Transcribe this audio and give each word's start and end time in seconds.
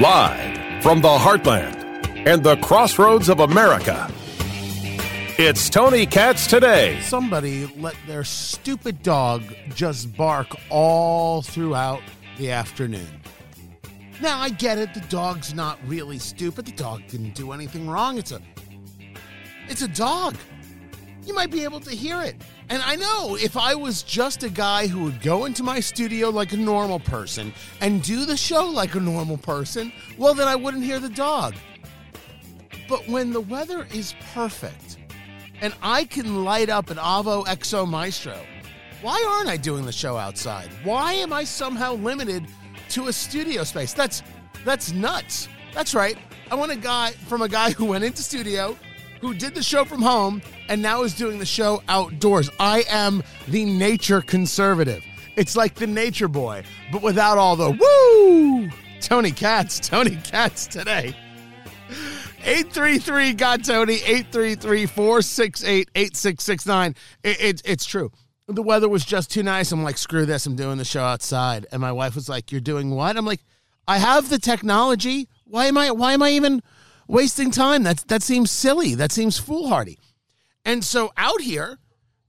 Live 0.00 0.80
from 0.80 1.00
the 1.00 1.08
heartland 1.08 1.74
and 2.24 2.44
the 2.44 2.54
crossroads 2.58 3.28
of 3.28 3.40
America. 3.40 4.08
It's 5.40 5.68
Tony 5.68 6.06
Katz 6.06 6.46
today. 6.46 7.00
Somebody 7.00 7.66
let 7.76 7.96
their 8.06 8.22
stupid 8.22 9.02
dog 9.02 9.42
just 9.74 10.16
bark 10.16 10.54
all 10.70 11.42
throughout 11.42 12.00
the 12.36 12.52
afternoon. 12.52 13.08
Now 14.22 14.38
I 14.38 14.50
get 14.50 14.78
it, 14.78 14.94
the 14.94 15.00
dog's 15.08 15.52
not 15.52 15.80
really 15.84 16.20
stupid. 16.20 16.66
The 16.66 16.72
dog 16.72 17.02
didn't 17.08 17.34
do 17.34 17.50
anything 17.50 17.90
wrong. 17.90 18.18
It's 18.18 18.30
a 18.30 18.40
it's 19.68 19.82
a 19.82 19.88
dog. 19.88 20.36
You 21.28 21.34
might 21.34 21.50
be 21.50 21.62
able 21.62 21.80
to 21.80 21.90
hear 21.90 22.22
it. 22.22 22.36
And 22.70 22.82
I 22.82 22.96
know 22.96 23.36
if 23.36 23.54
I 23.58 23.74
was 23.74 24.02
just 24.02 24.44
a 24.44 24.48
guy 24.48 24.86
who 24.86 25.04
would 25.04 25.20
go 25.20 25.44
into 25.44 25.62
my 25.62 25.78
studio 25.78 26.30
like 26.30 26.54
a 26.54 26.56
normal 26.56 27.00
person 27.00 27.52
and 27.82 28.02
do 28.02 28.24
the 28.24 28.34
show 28.34 28.64
like 28.64 28.94
a 28.94 29.00
normal 29.00 29.36
person, 29.36 29.92
well, 30.16 30.32
then 30.32 30.48
I 30.48 30.56
wouldn't 30.56 30.84
hear 30.84 30.98
the 30.98 31.10
dog. 31.10 31.54
But 32.88 33.06
when 33.08 33.34
the 33.34 33.42
weather 33.42 33.86
is 33.92 34.14
perfect 34.32 34.96
and 35.60 35.74
I 35.82 36.06
can 36.06 36.46
light 36.46 36.70
up 36.70 36.88
an 36.88 36.96
Avo 36.96 37.44
XO 37.44 37.86
Maestro, 37.86 38.40
why 39.02 39.22
aren't 39.28 39.50
I 39.50 39.58
doing 39.58 39.84
the 39.84 39.92
show 39.92 40.16
outside? 40.16 40.70
Why 40.82 41.12
am 41.12 41.30
I 41.30 41.44
somehow 41.44 41.92
limited 41.92 42.46
to 42.88 43.08
a 43.08 43.12
studio 43.12 43.64
space? 43.64 43.92
That's 43.92 44.22
that's 44.64 44.92
nuts. 44.92 45.46
That's 45.74 45.94
right. 45.94 46.16
I 46.50 46.54
want 46.54 46.72
a 46.72 46.76
guy 46.76 47.10
from 47.10 47.42
a 47.42 47.48
guy 47.50 47.72
who 47.72 47.84
went 47.84 48.02
into 48.02 48.22
studio, 48.22 48.78
who 49.20 49.34
did 49.34 49.54
the 49.54 49.62
show 49.62 49.84
from 49.84 50.02
home, 50.02 50.42
and 50.68 50.80
now 50.80 51.02
is 51.02 51.14
doing 51.14 51.38
the 51.38 51.46
show 51.46 51.82
outdoors. 51.88 52.50
I 52.58 52.84
am 52.88 53.22
the 53.48 53.64
nature 53.64 54.20
conservative. 54.20 55.04
It's 55.36 55.56
like 55.56 55.74
the 55.74 55.86
nature 55.86 56.28
boy, 56.28 56.64
but 56.92 57.02
without 57.02 57.38
all 57.38 57.56
the 57.56 57.70
woo. 57.70 58.70
Tony 59.00 59.30
Katz, 59.30 59.78
Tony 59.80 60.16
Katz 60.16 60.66
today. 60.66 61.14
833 62.44 63.32
got 63.34 63.64
Tony 63.64 63.94
833 63.94 64.86
468 64.86 65.90
8669. 65.94 66.94
It's 67.24 67.84
true. 67.84 68.10
The 68.46 68.62
weather 68.62 68.88
was 68.88 69.04
just 69.04 69.30
too 69.30 69.42
nice. 69.42 69.72
I'm 69.72 69.82
like, 69.82 69.98
screw 69.98 70.24
this. 70.24 70.46
I'm 70.46 70.56
doing 70.56 70.78
the 70.78 70.84
show 70.84 71.02
outside. 71.02 71.66
And 71.70 71.80
my 71.80 71.92
wife 71.92 72.14
was 72.14 72.28
like, 72.28 72.50
You're 72.50 72.60
doing 72.60 72.90
what? 72.90 73.16
I'm 73.16 73.26
like, 73.26 73.44
I 73.86 73.98
have 73.98 74.28
the 74.28 74.38
technology. 74.38 75.28
Why 75.44 75.66
am 75.66 75.78
I 75.78 75.90
why 75.90 76.12
am 76.12 76.22
I 76.22 76.30
even 76.30 76.62
wasting 77.08 77.50
time? 77.50 77.82
That 77.82 78.06
that 78.08 78.22
seems 78.22 78.52
silly. 78.52 78.94
That 78.94 79.10
seems 79.10 79.38
foolhardy. 79.38 79.98
And 80.64 80.84
so 80.84 81.12
out 81.16 81.40
here, 81.40 81.78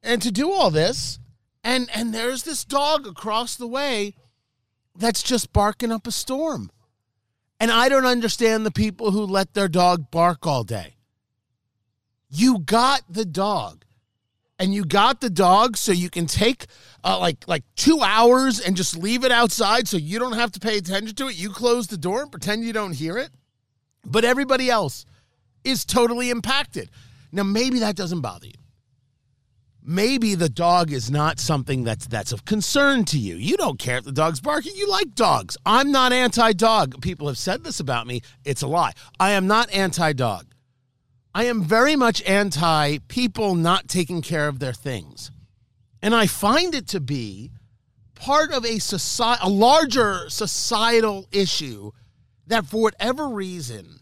and 0.02 0.21
to 0.21 0.31
do 0.31 0.52
all 0.52 0.71
this, 0.71 1.19
and 1.63 1.89
and 1.94 2.13
there's 2.13 2.44
this 2.44 2.66
dog 2.66 3.05
across 3.05 3.55
the 3.55 3.67
way 3.67 4.16
that's 4.95 5.21
just 5.21 5.53
barking 5.53 5.91
up 5.91 6.08
a 6.08 6.11
storm. 6.11 6.71
And 7.59 7.71
I 7.71 7.89
don't 7.89 8.05
understand 8.05 8.66
the 8.66 8.71
people 8.71 9.11
who 9.11 9.23
let 9.23 9.53
their 9.53 9.67
dog 9.67 10.09
bark 10.11 10.47
all 10.47 10.63
day. 10.63 10.95
You 12.30 12.59
got 12.59 13.02
the 13.09 13.25
dog. 13.25 13.86
And 14.61 14.73
you 14.73 14.83
got 14.83 15.21
the 15.21 15.30
dog 15.30 15.77
so 15.77 15.93
you 15.93 16.09
can 16.09 16.25
take 16.25 16.66
uh, 17.02 17.17
like 17.17 17.47
like 17.47 17.64
2 17.77 18.02
hours 18.02 18.59
and 18.59 18.75
just 18.75 18.97
leave 18.97 19.23
it 19.23 19.31
outside 19.31 19.88
so 19.88 19.95
you 19.95 20.19
don't 20.19 20.33
have 20.33 20.52
to 20.52 20.59
pay 20.59 20.77
attention 20.77 21.16
to 21.16 21.27
it. 21.27 21.38
You 21.38 21.49
close 21.49 21.88
the 21.88 21.97
door 21.97 22.23
and 22.23 22.31
pretend 22.31 22.66
you 22.66 22.73
don't 22.73 22.91
hear 22.91 23.17
it. 23.17 23.31
But 24.05 24.25
everybody 24.25 24.69
else 24.69 25.05
is 25.64 25.86
totally 25.86 26.30
impacted. 26.30 26.89
Now 27.31 27.44
maybe 27.44 27.80
that 27.80 27.95
doesn't 27.95 28.22
bother 28.22 28.47
you 28.47 28.53
maybe 29.89 30.36
the 30.36 30.50
dog 30.50 30.92
is 30.92 31.09
not 31.09 31.39
something 31.39 31.83
that's 31.83 32.08
that's 32.08 32.31
of 32.31 32.45
concern 32.45 33.03
to 33.05 33.17
you. 33.17 33.36
You 33.36 33.58
don't 33.58 33.80
care 33.80 33.97
if 33.97 34.03
the 34.03 34.11
dog's 34.11 34.39
barking. 34.39 34.75
You 34.75 34.88
like 34.89 35.16
dogs. 35.16 35.58
I'm 35.66 35.92
not 35.92 36.14
anti-dog. 36.14 37.02
People 37.02 37.27
have 37.27 37.38
said 37.38 37.64
this 37.64 37.80
about 37.80 38.08
me. 38.08 38.22
It's 38.45 38.61
a 38.61 38.67
lie. 38.67 38.94
I 39.20 39.31
am 39.31 39.47
not 39.47 39.72
anti-dog. 39.72 40.45
I 41.33 41.45
am 41.45 41.64
very 41.64 41.95
much 41.95 42.21
anti 42.23 42.99
people 43.08 43.55
not 43.55 43.88
taking 43.88 44.21
care 44.21 44.48
of 44.48 44.59
their 44.59 44.73
things. 44.73 45.32
And 46.02 46.15
I 46.15 46.27
find 46.27 46.76
it 46.76 46.88
to 46.89 46.99
be 46.99 47.52
part 48.15 48.52
of 48.52 48.65
a 48.65 48.80
society 48.80 49.42
a 49.43 49.49
larger 49.49 50.30
societal 50.30 51.26
issue 51.32 51.92
that 52.49 52.65
for 52.65 52.82
whatever 52.82 53.30
reason 53.30 53.99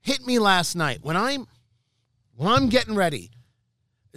hit 0.00 0.26
me 0.26 0.38
last 0.38 0.74
night 0.74 0.98
when 1.02 1.16
I'm 1.16 1.46
when 2.34 2.52
I'm 2.52 2.68
getting 2.68 2.94
ready 2.94 3.30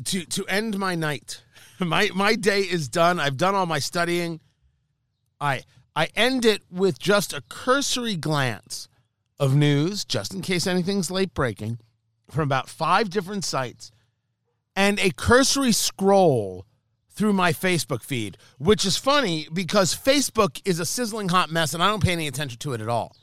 to 0.04 0.26
to 0.26 0.46
end 0.48 0.78
my 0.78 0.96
night. 0.96 1.44
My 1.80 2.10
my 2.16 2.34
day 2.34 2.62
is 2.62 2.90
done. 2.90 3.20
I've 3.20 3.38
done 3.38 3.54
all 3.54 3.68
my 3.68 3.78
studying. 3.78 4.40
I 5.40 5.62
I 5.96 6.08
end 6.16 6.44
it 6.44 6.64
with 6.72 6.98
just 6.98 7.34
a 7.34 7.44
cursory 7.50 8.16
glance 8.16 8.88
of 9.40 9.56
news, 9.56 10.04
just 10.04 10.34
in 10.34 10.42
case 10.42 10.66
anything's 10.66 11.12
late 11.12 11.36
breaking, 11.36 11.78
from 12.32 12.42
about 12.44 12.68
five 12.68 13.12
different 13.12 13.46
sites, 13.46 13.92
and 14.76 15.00
a 15.00 15.12
cursory 15.12 15.72
scroll 15.72 16.66
through 17.12 17.34
my 17.34 17.54
Facebook 17.54 18.02
feed, 18.02 18.38
which 18.58 18.84
is 18.84 18.98
funny 18.98 19.48
because 19.54 19.96
Facebook 19.96 20.60
is 20.66 20.80
a 20.80 20.86
sizzling 20.86 21.30
hot 21.30 21.52
mess 21.52 21.76
and 21.76 21.84
I 21.84 21.90
don't 21.90 22.04
pay 22.04 22.14
any 22.14 22.28
attention 22.28 22.58
to 22.60 22.74
it 22.74 22.82
at 22.82 22.90
all. 22.90 23.16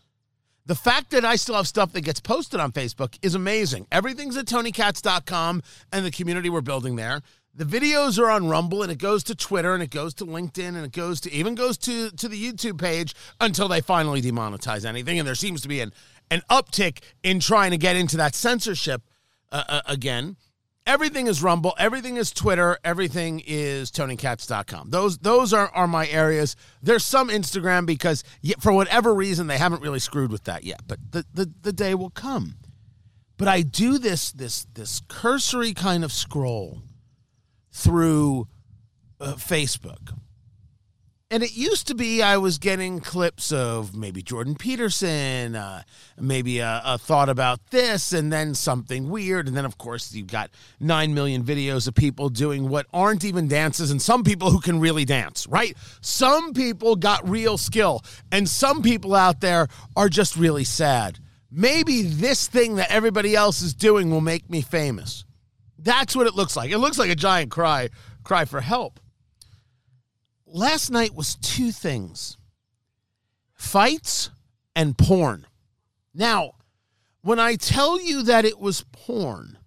The 0.66 0.74
fact 0.74 1.10
that 1.10 1.26
I 1.26 1.36
still 1.36 1.56
have 1.56 1.68
stuff 1.68 1.92
that 1.92 2.00
gets 2.00 2.20
posted 2.20 2.58
on 2.58 2.72
Facebook 2.72 3.18
is 3.20 3.34
amazing. 3.34 3.86
Everything's 3.92 4.36
at 4.38 4.46
tonykatz.com 4.46 5.62
and 5.92 6.06
the 6.06 6.10
community 6.10 6.48
we're 6.48 6.62
building 6.62 6.96
there. 6.96 7.20
The 7.54 7.64
videos 7.64 8.18
are 8.18 8.30
on 8.30 8.48
Rumble 8.48 8.82
and 8.82 8.90
it 8.90 8.98
goes 8.98 9.22
to 9.24 9.34
Twitter 9.34 9.74
and 9.74 9.82
it 9.82 9.90
goes 9.90 10.14
to 10.14 10.26
LinkedIn 10.26 10.68
and 10.68 10.84
it 10.84 10.92
goes 10.92 11.20
to 11.20 11.32
even 11.32 11.54
goes 11.54 11.76
to 11.78 12.10
to 12.10 12.28
the 12.28 12.52
YouTube 12.52 12.80
page 12.80 13.14
until 13.40 13.68
they 13.68 13.80
finally 13.80 14.20
demonetize 14.22 14.84
anything 14.84 15.18
and 15.18 15.28
there 15.28 15.36
seems 15.36 15.60
to 15.60 15.68
be 15.68 15.80
an 15.80 15.92
an 16.30 16.40
uptick 16.50 17.00
in 17.22 17.38
trying 17.38 17.70
to 17.70 17.76
get 17.76 17.94
into 17.94 18.16
that 18.16 18.34
censorship 18.34 19.02
uh, 19.52 19.62
uh, 19.68 19.80
again. 19.86 20.36
Everything 20.86 21.28
is 21.28 21.42
Rumble, 21.42 21.74
everything 21.78 22.18
is 22.18 22.30
Twitter, 22.30 22.76
everything 22.84 23.42
is 23.46 23.90
TonyKatz.com. 23.90 24.90
Those 24.90 25.16
those 25.18 25.54
are, 25.54 25.68
are 25.68 25.86
my 25.86 26.06
areas. 26.08 26.56
There's 26.82 27.06
some 27.06 27.30
Instagram 27.30 27.86
because 27.86 28.22
for 28.60 28.70
whatever 28.70 29.14
reason 29.14 29.46
they 29.46 29.56
haven't 29.56 29.80
really 29.80 29.98
screwed 29.98 30.30
with 30.30 30.44
that 30.44 30.62
yet, 30.62 30.80
but 30.86 30.98
the, 31.10 31.24
the, 31.32 31.50
the 31.62 31.72
day 31.72 31.94
will 31.94 32.10
come. 32.10 32.56
But 33.38 33.48
I 33.48 33.62
do 33.62 33.98
this 33.98 34.30
this 34.30 34.66
this 34.74 35.00
cursory 35.08 35.72
kind 35.72 36.04
of 36.04 36.12
scroll 36.12 36.82
through 37.72 38.48
uh, 39.20 39.34
Facebook 39.34 40.12
and 41.34 41.42
it 41.42 41.56
used 41.56 41.88
to 41.88 41.96
be 41.96 42.22
I 42.22 42.36
was 42.36 42.58
getting 42.58 43.00
clips 43.00 43.50
of 43.50 43.96
maybe 43.96 44.22
Jordan 44.22 44.54
Peterson, 44.54 45.56
uh, 45.56 45.82
maybe 46.16 46.60
a, 46.60 46.80
a, 46.84 46.96
thought 46.96 47.28
about 47.28 47.58
this, 47.70 48.12
and 48.12 48.32
then 48.32 48.54
something 48.54 49.10
weird. 49.10 49.48
And 49.48 49.56
then, 49.56 49.64
of 49.64 49.76
course, 49.76 50.14
you've 50.14 50.28
got 50.28 50.50
9 50.78 51.12
million 51.12 51.42
videos 51.42 51.88
of 51.88 51.96
people 51.96 52.28
doing 52.28 52.68
what 52.68 52.86
aren't 52.92 53.24
even 53.24 53.48
dances, 53.48 53.90
and 53.90 54.00
some 54.00 54.22
people 54.22 54.52
who 54.52 54.60
can 54.60 54.78
really 54.78 55.04
dance, 55.04 55.44
right? 55.48 55.76
Some 56.00 56.52
people 56.52 56.94
got 56.94 57.28
real 57.28 57.58
skill, 57.58 58.04
and 58.30 58.48
some 58.48 58.80
people 58.80 59.12
out 59.12 59.40
there 59.40 59.66
are 59.96 60.08
just 60.08 60.36
really 60.36 60.62
sad. 60.62 61.18
Maybe 61.50 62.02
this 62.02 62.46
thing 62.46 62.76
that 62.76 62.92
everybody 62.92 63.34
else 63.34 63.60
is 63.60 63.74
doing 63.74 64.08
will 64.08 64.20
make 64.20 64.48
me 64.48 64.60
famous. 64.60 65.24
That's 65.80 66.14
what 66.14 66.28
it 66.28 66.34
looks 66.34 66.56
like. 66.56 66.70
It 66.70 66.78
looks 66.78 66.96
like 66.96 67.10
a 67.10 67.16
giant 67.16 67.50
cry, 67.50 67.88
cry 68.22 68.44
for 68.44 68.60
help 68.60 69.00
last 70.54 70.90
night 70.90 71.14
was 71.14 71.34
two 71.34 71.70
things 71.72 72.38
fights 73.54 74.30
and 74.74 74.96
porn. 74.96 75.46
Now, 76.14 76.52
when 77.22 77.38
I 77.38 77.56
tell 77.56 78.00
you 78.00 78.22
that 78.22 78.44
it 78.44 78.58
was 78.58 78.84
porn, 78.92 79.58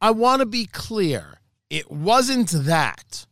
I 0.00 0.10
want 0.10 0.40
to 0.40 0.46
be 0.46 0.66
clear. 0.66 1.40
It 1.70 1.90
wasn't 1.90 2.50
that, 2.50 3.26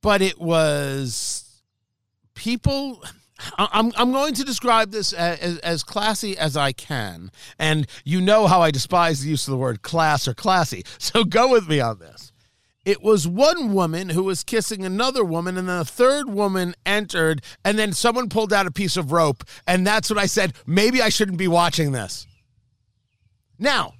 but 0.00 0.22
it 0.22 0.40
was 0.40 1.62
people. 2.34 3.02
I'm, 3.58 3.92
I'm 3.96 4.12
going 4.12 4.34
to 4.34 4.44
describe 4.44 4.90
this 4.90 5.12
as, 5.12 5.58
as 5.58 5.82
classy 5.82 6.38
as 6.38 6.56
I 6.56 6.72
can. 6.72 7.30
And 7.58 7.86
you 8.04 8.20
know 8.20 8.46
how 8.46 8.62
I 8.62 8.70
despise 8.70 9.20
the 9.20 9.28
use 9.28 9.46
of 9.46 9.52
the 9.52 9.58
word 9.58 9.82
class 9.82 10.26
or 10.26 10.34
classy. 10.34 10.84
So 10.98 11.24
go 11.24 11.50
with 11.50 11.68
me 11.68 11.80
on 11.80 11.98
this. 11.98 12.25
It 12.86 13.02
was 13.02 13.26
one 13.26 13.72
woman 13.74 14.10
who 14.10 14.22
was 14.22 14.44
kissing 14.44 14.84
another 14.84 15.24
woman, 15.24 15.58
and 15.58 15.68
then 15.68 15.80
a 15.80 15.84
third 15.84 16.30
woman 16.30 16.76
entered, 16.86 17.42
and 17.64 17.76
then 17.76 17.92
someone 17.92 18.28
pulled 18.28 18.52
out 18.52 18.68
a 18.68 18.70
piece 18.70 18.96
of 18.96 19.10
rope. 19.10 19.42
And 19.66 19.84
that's 19.84 20.08
when 20.08 20.20
I 20.20 20.26
said, 20.26 20.54
maybe 20.66 21.02
I 21.02 21.08
shouldn't 21.08 21.36
be 21.36 21.48
watching 21.48 21.90
this. 21.90 22.28
Now, 23.58 23.94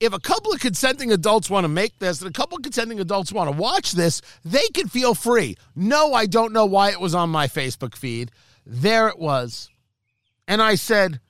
if 0.00 0.14
a 0.14 0.18
couple 0.18 0.50
of 0.50 0.60
consenting 0.60 1.12
adults 1.12 1.50
want 1.50 1.64
to 1.64 1.68
make 1.68 1.98
this 1.98 2.22
and 2.22 2.30
a 2.30 2.32
couple 2.32 2.56
of 2.56 2.62
consenting 2.62 3.00
adults 3.00 3.32
want 3.32 3.50
to 3.50 3.56
watch 3.56 3.92
this, 3.92 4.22
they 4.42 4.66
can 4.72 4.88
feel 4.88 5.14
free. 5.14 5.58
No, 5.74 6.14
I 6.14 6.24
don't 6.24 6.54
know 6.54 6.64
why 6.64 6.92
it 6.92 7.00
was 7.00 7.14
on 7.14 7.28
my 7.28 7.46
Facebook 7.46 7.94
feed. 7.94 8.30
There 8.64 9.08
it 9.08 9.18
was. 9.18 9.68
And 10.48 10.62
I 10.62 10.76
said, 10.76 11.20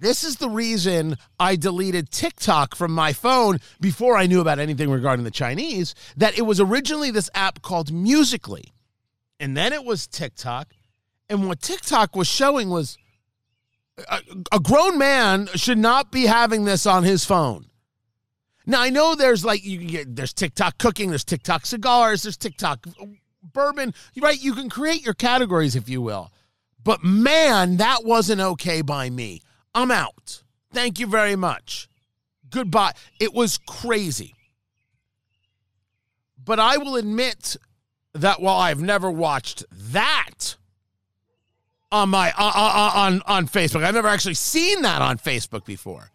this 0.00 0.22
is 0.22 0.36
the 0.36 0.48
reason 0.48 1.16
I 1.40 1.56
deleted 1.56 2.10
TikTok 2.10 2.74
from 2.74 2.92
my 2.92 3.12
phone 3.12 3.58
before 3.80 4.16
I 4.16 4.26
knew 4.26 4.40
about 4.40 4.58
anything 4.58 4.90
regarding 4.90 5.24
the 5.24 5.30
Chinese. 5.30 5.94
That 6.16 6.38
it 6.38 6.42
was 6.42 6.60
originally 6.60 7.10
this 7.10 7.30
app 7.34 7.62
called 7.62 7.92
Musical.ly, 7.92 8.62
and 9.40 9.56
then 9.56 9.72
it 9.72 9.84
was 9.84 10.06
TikTok. 10.06 10.72
And 11.28 11.46
what 11.46 11.60
TikTok 11.60 12.16
was 12.16 12.28
showing 12.28 12.70
was 12.70 12.96
uh, 14.08 14.20
A, 14.52 14.56
a 14.56 14.60
grown 14.60 14.98
man 14.98 15.48
should 15.54 15.78
not 15.78 16.12
be 16.12 16.26
having 16.26 16.64
this 16.64 16.86
on 16.86 17.04
his 17.04 17.24
phone. 17.24 17.66
Now 18.66 18.82
I 18.82 18.90
know 18.90 19.14
there's 19.14 19.44
like 19.44 19.64
you 19.64 19.78
can 19.78 19.86
get 19.88 20.16
there's 20.16 20.34
TikTok 20.34 20.78
cooking, 20.78 21.08
there's 21.08 21.24
TikTok 21.24 21.66
cigars, 21.66 22.22
there's 22.22 22.36
TikTok 22.36 22.86
uh, 22.86 23.06
bourbon, 23.42 23.94
right? 24.20 24.40
You 24.40 24.54
can 24.54 24.68
create 24.68 25.04
your 25.04 25.14
categories 25.14 25.74
if 25.74 25.88
you 25.88 26.02
will. 26.02 26.30
But 26.84 27.02
man, 27.02 27.78
that 27.78 28.04
wasn't 28.04 28.40
okay 28.40 28.82
by 28.82 29.10
me. 29.10 29.42
I'm 29.78 29.92
out. 29.92 30.42
Thank 30.72 30.98
you 30.98 31.06
very 31.06 31.36
much. 31.36 31.88
Goodbye. 32.50 32.94
It 33.20 33.32
was 33.32 33.58
crazy. 33.58 34.34
But 36.36 36.58
I 36.58 36.78
will 36.78 36.96
admit 36.96 37.56
that 38.12 38.40
while 38.40 38.56
I've 38.56 38.80
never 38.82 39.08
watched 39.08 39.64
that 39.70 40.56
on 41.92 42.08
my 42.08 42.32
uh, 42.36 42.90
on 42.94 43.22
on 43.24 43.46
Facebook, 43.46 43.84
I've 43.84 43.94
never 43.94 44.08
actually 44.08 44.34
seen 44.34 44.82
that 44.82 45.00
on 45.00 45.16
Facebook 45.16 45.64
before. 45.64 46.10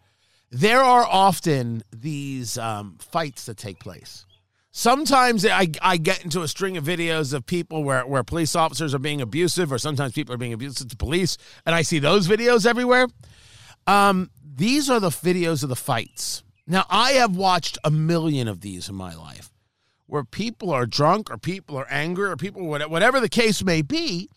There 0.50 0.82
are 0.82 1.06
often 1.06 1.82
these 1.90 2.58
um, 2.58 2.98
fights 3.00 3.46
that 3.46 3.56
take 3.56 3.78
place. 3.78 4.26
Sometimes 4.72 5.46
I, 5.46 5.68
I 5.80 5.96
get 5.96 6.22
into 6.22 6.42
a 6.42 6.48
string 6.48 6.76
of 6.76 6.84
videos 6.84 7.32
of 7.32 7.46
people 7.46 7.82
where, 7.82 8.04
where 8.04 8.24
police 8.24 8.56
officers 8.56 8.92
are 8.92 8.98
being 8.98 9.22
abusive, 9.22 9.72
or 9.72 9.78
sometimes 9.78 10.12
people 10.12 10.34
are 10.34 10.38
being 10.38 10.52
abusive 10.52 10.88
to 10.88 10.96
police, 10.96 11.38
and 11.64 11.74
I 11.74 11.82
see 11.82 12.00
those 12.00 12.28
videos 12.28 12.66
everywhere. 12.66 13.06
Um, 13.86 14.30
these 14.56 14.88
are 14.88 15.00
the 15.00 15.10
videos 15.10 15.62
of 15.62 15.68
the 15.68 15.76
fights. 15.76 16.42
Now, 16.66 16.86
I 16.88 17.12
have 17.12 17.36
watched 17.36 17.78
a 17.84 17.90
million 17.90 18.48
of 18.48 18.60
these 18.60 18.88
in 18.88 18.94
my 18.94 19.14
life 19.14 19.50
where 20.06 20.24
people 20.24 20.70
are 20.70 20.86
drunk 20.86 21.30
or 21.30 21.36
people 21.36 21.76
are 21.76 21.86
angry 21.90 22.28
or 22.28 22.36
people, 22.36 22.66
whatever 22.66 23.20
the 23.20 23.28
case 23.28 23.62
may 23.62 23.82
be, 23.82 24.30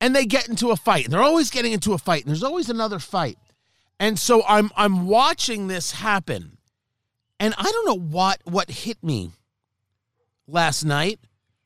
and 0.00 0.14
they 0.14 0.26
get 0.26 0.48
into 0.48 0.70
a 0.70 0.76
fight. 0.76 1.04
And 1.04 1.12
they're 1.12 1.22
always 1.22 1.50
getting 1.50 1.72
into 1.72 1.92
a 1.92 1.98
fight, 1.98 2.22
and 2.22 2.30
there's 2.30 2.42
always 2.42 2.68
another 2.68 2.98
fight. 2.98 3.38
And 4.00 4.18
so 4.18 4.42
I'm 4.48 4.70
I'm 4.76 5.06
watching 5.06 5.68
this 5.68 5.92
happen. 5.92 6.58
And 7.38 7.54
I 7.56 7.62
don't 7.62 7.86
know 7.86 7.98
what 7.98 8.40
what 8.44 8.70
hit 8.70 9.02
me 9.02 9.30
last 10.48 10.84
night, 10.84 11.20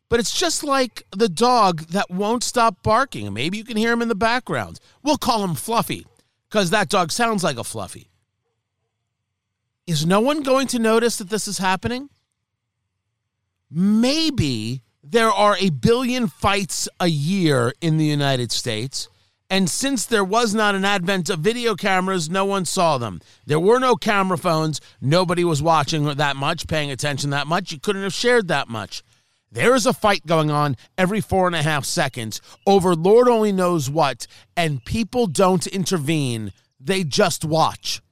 but 0.08 0.20
it's 0.20 0.38
just 0.38 0.62
like 0.62 1.04
the 1.12 1.28
dog 1.28 1.86
that 1.88 2.10
won't 2.10 2.44
stop 2.44 2.82
barking. 2.82 3.32
Maybe 3.32 3.56
you 3.56 3.64
can 3.64 3.76
hear 3.76 3.92
him 3.92 4.02
in 4.02 4.08
the 4.08 4.14
background. 4.14 4.80
We'll 5.02 5.16
call 5.16 5.42
him 5.42 5.54
Fluffy 5.54 6.06
because 6.48 6.70
that 6.70 6.88
dog 6.88 7.12
sounds 7.12 7.42
like 7.42 7.58
a 7.58 7.64
Fluffy. 7.64 8.10
Is 9.86 10.04
no 10.04 10.20
one 10.20 10.42
going 10.42 10.66
to 10.68 10.78
notice 10.78 11.16
that 11.18 11.30
this 11.30 11.46
is 11.46 11.58
happening? 11.58 12.10
Maybe 13.70 14.82
there 15.02 15.30
are 15.30 15.56
a 15.58 15.70
billion 15.70 16.26
fights 16.26 16.88
a 16.98 17.06
year 17.06 17.72
in 17.80 17.96
the 17.96 18.04
United 18.04 18.50
States. 18.50 19.08
And 19.48 19.70
since 19.70 20.04
there 20.06 20.24
was 20.24 20.54
not 20.54 20.74
an 20.74 20.84
advent 20.84 21.30
of 21.30 21.38
video 21.38 21.76
cameras, 21.76 22.28
no 22.28 22.44
one 22.44 22.64
saw 22.64 22.98
them. 22.98 23.20
There 23.46 23.60
were 23.60 23.78
no 23.78 23.94
camera 23.94 24.36
phones. 24.36 24.80
Nobody 25.00 25.44
was 25.44 25.62
watching 25.62 26.04
that 26.04 26.34
much, 26.34 26.66
paying 26.66 26.90
attention 26.90 27.30
that 27.30 27.46
much. 27.46 27.70
You 27.70 27.78
couldn't 27.78 28.02
have 28.02 28.14
shared 28.14 28.48
that 28.48 28.68
much. 28.68 29.04
There 29.50 29.74
is 29.74 29.86
a 29.86 29.92
fight 29.92 30.26
going 30.26 30.50
on 30.50 30.76
every 30.98 31.20
four 31.20 31.46
and 31.46 31.56
a 31.56 31.62
half 31.62 31.84
seconds 31.84 32.40
over 32.66 32.94
Lord 32.94 33.28
only 33.28 33.52
knows 33.52 33.88
what, 33.88 34.26
and 34.56 34.84
people 34.84 35.26
don't 35.26 35.66
intervene. 35.66 36.52
They 36.80 37.04
just 37.04 37.44
watch. 37.44 38.02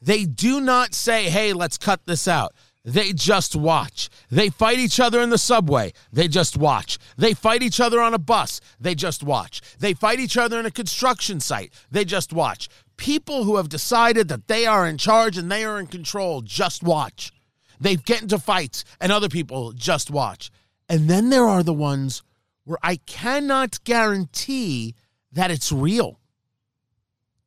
They 0.00 0.24
do 0.24 0.60
not 0.60 0.94
say, 0.94 1.24
hey, 1.24 1.52
let's 1.52 1.78
cut 1.78 2.00
this 2.06 2.28
out. 2.28 2.54
They 2.84 3.12
just 3.12 3.56
watch. 3.56 4.08
They 4.30 4.48
fight 4.48 4.78
each 4.78 5.00
other 5.00 5.20
in 5.20 5.30
the 5.30 5.38
subway. 5.38 5.92
They 6.12 6.28
just 6.28 6.56
watch. 6.56 6.98
They 7.16 7.34
fight 7.34 7.64
each 7.64 7.80
other 7.80 8.00
on 8.00 8.14
a 8.14 8.18
bus. 8.18 8.60
They 8.78 8.94
just 8.94 9.24
watch. 9.24 9.60
They 9.80 9.92
fight 9.92 10.20
each 10.20 10.36
other 10.36 10.60
in 10.60 10.66
a 10.66 10.70
construction 10.70 11.40
site. 11.40 11.72
They 11.90 12.04
just 12.04 12.32
watch. 12.32 12.68
People 12.96 13.42
who 13.42 13.56
have 13.56 13.68
decided 13.68 14.28
that 14.28 14.46
they 14.46 14.66
are 14.66 14.86
in 14.86 14.98
charge 14.98 15.36
and 15.36 15.50
they 15.50 15.64
are 15.64 15.80
in 15.80 15.88
control 15.88 16.42
just 16.42 16.84
watch. 16.84 17.32
They 17.80 17.96
get 17.96 18.22
into 18.22 18.38
fights 18.38 18.84
and 19.00 19.12
other 19.12 19.28
people 19.28 19.72
just 19.72 20.10
watch. 20.10 20.50
And 20.88 21.08
then 21.08 21.30
there 21.30 21.46
are 21.46 21.62
the 21.62 21.72
ones 21.72 22.22
where 22.64 22.78
I 22.82 22.96
cannot 22.96 23.82
guarantee 23.84 24.94
that 25.32 25.50
it's 25.50 25.70
real. 25.70 26.20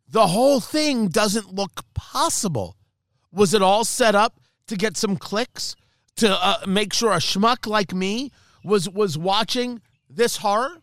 The 0.07 0.27
whole 0.27 0.59
thing 0.59 1.07
doesn't 1.07 1.53
look 1.53 1.83
possible. 1.93 2.75
Was 3.31 3.53
it 3.53 3.61
all 3.61 3.85
set 3.85 4.15
up 4.15 4.39
to 4.67 4.75
get 4.75 4.97
some 4.97 5.17
clicks 5.17 5.75
to 6.15 6.31
uh, 6.31 6.57
make 6.67 6.93
sure 6.93 7.11
a 7.11 7.17
schmuck 7.17 7.67
like 7.67 7.93
me 7.93 8.31
was 8.63 8.89
was 8.89 9.17
watching 9.17 9.81
this 10.09 10.37
horror? 10.37 10.81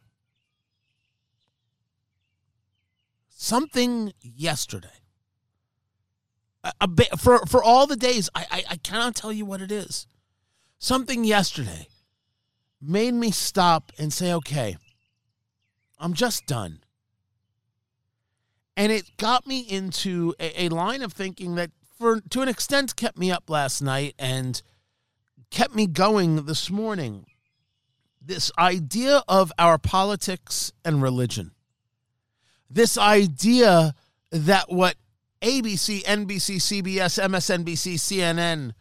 Something 3.29 4.13
yesterday. 4.21 4.96
A, 6.81 7.17
for 7.17 7.45
for 7.47 7.63
all 7.63 7.87
the 7.87 7.97
days, 7.97 8.29
I, 8.35 8.47
I 8.51 8.65
I 8.71 8.77
cannot 8.77 9.15
tell 9.15 9.33
you 9.33 9.45
what 9.45 9.61
it 9.61 9.73
is. 9.73 10.07
Something 10.79 11.25
yesterday 11.25 11.89
made 12.81 13.15
me 13.15 13.31
stop 13.31 13.93
and 13.99 14.13
say, 14.13 14.33
okay, 14.33 14.77
I'm 15.99 16.15
just 16.15 16.47
done. 16.47 16.81
And 18.77 18.93
it 18.93 19.17
got 19.17 19.47
me 19.47 19.61
into 19.61 20.35
a, 20.39 20.65
a, 20.65 20.69
line 20.69 21.01
of 21.03 21.13
thinking 21.13 21.55
that, 21.55 21.71
for 21.99 22.21
to 22.21 22.43
an 22.43 22.49
extent, 22.49 22.95
kept 22.95 23.17
me 23.17 23.31
up 23.31 23.49
last 23.49 23.81
night 23.81 24.15
and 24.19 24.61
kept 25.51 25.75
me 25.75 25.87
going 25.87 26.45
this 26.45 26.71
morning. 26.71 27.25
This 28.21 28.53
idea 28.59 29.23
of 29.29 29.51
our 29.59 29.79
politics 29.79 30.73
and 30.85 31.01
religion. 31.01 31.53
This 32.69 32.99
idea 32.99 33.95
that 34.31 34.71
what 34.71 34.97
ABC, 35.43 36.03
NBC, 36.05 36.57
CBS, 36.57 37.23
MSNBC, 37.23 37.95
CNN, 37.95 38.73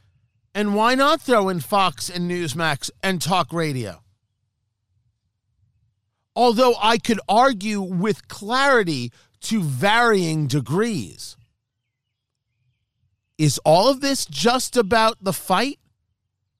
and 0.54 0.75
why 0.75 0.96
not 0.96 1.22
throw 1.22 1.50
in 1.50 1.60
Fox 1.60 2.10
and 2.10 2.30
Newsmax 2.30 2.90
and 3.04 3.22
talk 3.22 3.52
radio? 3.52 4.02
Although 6.36 6.75
I 6.81 6.98
could 6.98 7.19
argue 7.28 7.81
with 7.81 8.28
clarity 8.28 9.12
to 9.42 9.62
varying 9.62 10.48
degrees. 10.48 11.38
Is 13.38 13.60
all 13.66 13.90
of 13.90 14.01
this 14.01 14.25
just 14.25 14.78
about 14.78 15.18
the 15.22 15.34
fight? 15.34 15.80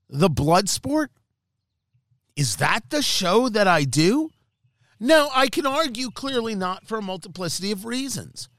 The 0.09 0.30
blood 0.30 0.69
sport? 0.69 1.09
Is 2.36 2.57
that 2.57 2.89
the 2.89 3.01
show 3.01 3.50
that 3.50 3.68
I 3.68 3.86
do? 3.86 4.30
No, 5.00 5.29
I 5.34 5.48
can 5.48 5.65
argue 5.65 6.12
clearly 6.12 6.53
not 6.53 6.86
for 6.86 6.98
a 6.98 7.01
multiplicity 7.01 7.72
of 7.72 7.86
reasons. 7.86 8.50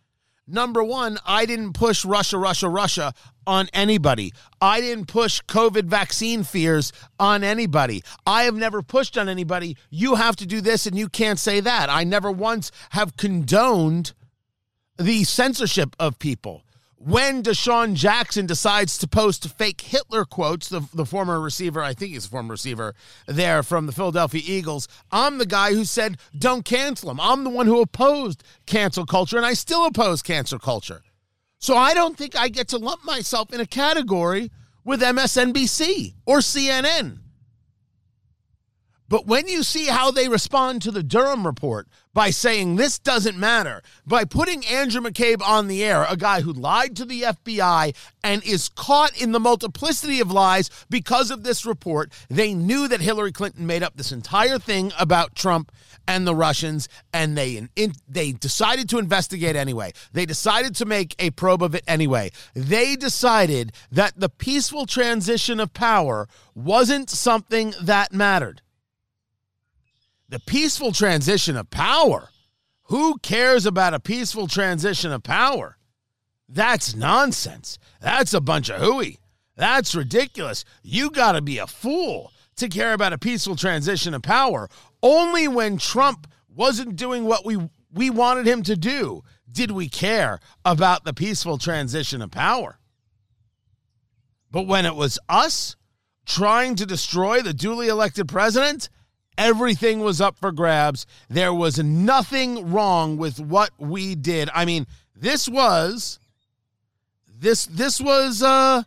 Number 0.48 0.84
one, 0.84 1.18
I 1.26 1.44
didn't 1.44 1.72
push 1.72 2.04
Russia, 2.04 2.38
Russia, 2.38 2.68
Russia 2.68 3.12
on 3.46 3.68
anybody. 3.72 4.32
I 4.60 4.80
didn't 4.80 5.06
push 5.06 5.40
COVID 5.42 5.84
vaccine 5.84 6.44
fears 6.44 6.92
on 7.18 7.42
anybody. 7.42 8.02
I 8.26 8.44
have 8.44 8.54
never 8.54 8.82
pushed 8.82 9.18
on 9.18 9.28
anybody. 9.28 9.76
You 9.90 10.14
have 10.14 10.36
to 10.36 10.46
do 10.46 10.60
this 10.60 10.86
and 10.86 10.96
you 10.96 11.08
can't 11.08 11.38
say 11.38 11.60
that. 11.60 11.90
I 11.90 12.04
never 12.04 12.30
once 12.30 12.70
have 12.90 13.16
condoned 13.16 14.12
the 14.98 15.24
censorship 15.24 15.96
of 15.98 16.18
people 16.18 16.62
when 16.98 17.42
DeSean 17.42 17.94
Jackson 17.94 18.46
decides 18.46 18.96
to 18.98 19.06
post 19.06 19.46
fake 19.58 19.80
Hitler 19.82 20.24
quotes, 20.24 20.68
the, 20.68 20.80
the 20.94 21.04
former 21.04 21.40
receiver, 21.40 21.82
I 21.82 21.92
think 21.92 22.12
he's 22.12 22.26
a 22.26 22.30
former 22.30 22.52
receiver 22.52 22.94
there 23.26 23.62
from 23.62 23.86
the 23.86 23.92
Philadelphia 23.92 24.42
Eagles, 24.44 24.88
I'm 25.12 25.38
the 25.38 25.46
guy 25.46 25.74
who 25.74 25.84
said, 25.84 26.16
don't 26.36 26.64
cancel 26.64 27.10
him. 27.10 27.20
I'm 27.20 27.44
the 27.44 27.50
one 27.50 27.66
who 27.66 27.82
opposed 27.82 28.42
cancel 28.64 29.04
culture, 29.04 29.36
and 29.36 29.44
I 29.44 29.52
still 29.52 29.84
oppose 29.84 30.22
cancel 30.22 30.58
culture. 30.58 31.02
So 31.58 31.76
I 31.76 31.94
don't 31.94 32.16
think 32.16 32.34
I 32.36 32.48
get 32.48 32.68
to 32.68 32.78
lump 32.78 33.04
myself 33.04 33.52
in 33.52 33.60
a 33.60 33.66
category 33.66 34.50
with 34.84 35.02
MSNBC 35.02 36.14
or 36.24 36.38
CNN. 36.38 37.18
But 39.08 39.26
when 39.26 39.46
you 39.46 39.62
see 39.62 39.86
how 39.86 40.10
they 40.10 40.28
respond 40.28 40.82
to 40.82 40.90
the 40.90 41.02
Durham 41.02 41.46
report 41.46 41.88
by 42.16 42.30
saying 42.30 42.76
this 42.76 42.98
doesn't 42.98 43.36
matter, 43.36 43.82
by 44.06 44.24
putting 44.24 44.64
Andrew 44.64 45.02
McCabe 45.02 45.42
on 45.46 45.68
the 45.68 45.84
air, 45.84 46.06
a 46.08 46.16
guy 46.16 46.40
who 46.40 46.50
lied 46.50 46.96
to 46.96 47.04
the 47.04 47.20
FBI 47.20 47.94
and 48.24 48.42
is 48.42 48.70
caught 48.70 49.20
in 49.20 49.32
the 49.32 49.38
multiplicity 49.38 50.18
of 50.20 50.32
lies 50.32 50.70
because 50.88 51.30
of 51.30 51.42
this 51.42 51.66
report, 51.66 52.10
they 52.30 52.54
knew 52.54 52.88
that 52.88 53.02
Hillary 53.02 53.32
Clinton 53.32 53.66
made 53.66 53.82
up 53.82 53.98
this 53.98 54.12
entire 54.12 54.58
thing 54.58 54.92
about 54.98 55.34
Trump 55.34 55.70
and 56.08 56.26
the 56.26 56.34
Russians, 56.34 56.88
and 57.12 57.36
they 57.36 57.68
in, 57.76 57.92
they 58.08 58.32
decided 58.32 58.88
to 58.88 58.98
investigate 58.98 59.54
anyway. 59.54 59.92
They 60.14 60.24
decided 60.24 60.74
to 60.76 60.86
make 60.86 61.14
a 61.18 61.32
probe 61.32 61.62
of 61.62 61.74
it 61.74 61.84
anyway. 61.86 62.30
They 62.54 62.96
decided 62.96 63.72
that 63.92 64.18
the 64.18 64.30
peaceful 64.30 64.86
transition 64.86 65.60
of 65.60 65.74
power 65.74 66.28
wasn't 66.54 67.10
something 67.10 67.74
that 67.82 68.14
mattered 68.14 68.62
the 70.28 70.40
peaceful 70.40 70.92
transition 70.92 71.56
of 71.56 71.70
power. 71.70 72.30
Who 72.84 73.18
cares 73.18 73.66
about 73.66 73.94
a 73.94 74.00
peaceful 74.00 74.46
transition 74.46 75.12
of 75.12 75.22
power? 75.22 75.76
That's 76.48 76.94
nonsense. 76.94 77.78
That's 78.00 78.32
a 78.34 78.40
bunch 78.40 78.70
of 78.70 78.80
hooey. 78.80 79.18
That's 79.56 79.94
ridiculous. 79.94 80.64
You 80.82 81.10
got 81.10 81.32
to 81.32 81.40
be 81.40 81.58
a 81.58 81.66
fool 81.66 82.32
to 82.56 82.68
care 82.68 82.92
about 82.92 83.12
a 83.12 83.18
peaceful 83.18 83.56
transition 83.56 84.14
of 84.14 84.22
power. 84.22 84.68
Only 85.02 85.48
when 85.48 85.78
Trump 85.78 86.26
wasn't 86.48 86.96
doing 86.96 87.24
what 87.24 87.44
we 87.44 87.58
we 87.92 88.10
wanted 88.10 88.46
him 88.46 88.62
to 88.64 88.76
do. 88.76 89.22
Did 89.50 89.70
we 89.70 89.88
care 89.88 90.38
about 90.64 91.04
the 91.04 91.14
peaceful 91.14 91.56
transition 91.56 92.20
of 92.20 92.30
power? 92.30 92.78
But 94.50 94.66
when 94.66 94.84
it 94.84 94.94
was 94.94 95.18
us 95.28 95.76
trying 96.26 96.74
to 96.76 96.86
destroy 96.86 97.40
the 97.40 97.54
duly 97.54 97.88
elected 97.88 98.28
president, 98.28 98.90
everything 99.38 100.00
was 100.00 100.20
up 100.20 100.36
for 100.38 100.52
grabs. 100.52 101.06
There 101.28 101.54
was 101.54 101.78
nothing 101.78 102.70
wrong 102.72 103.16
with 103.16 103.40
what 103.40 103.70
we 103.78 104.14
did. 104.14 104.50
I 104.54 104.64
mean, 104.64 104.86
this 105.14 105.48
was 105.48 106.18
this 107.38 107.66
this 107.66 108.00
was 108.00 108.42
uh 108.42 108.82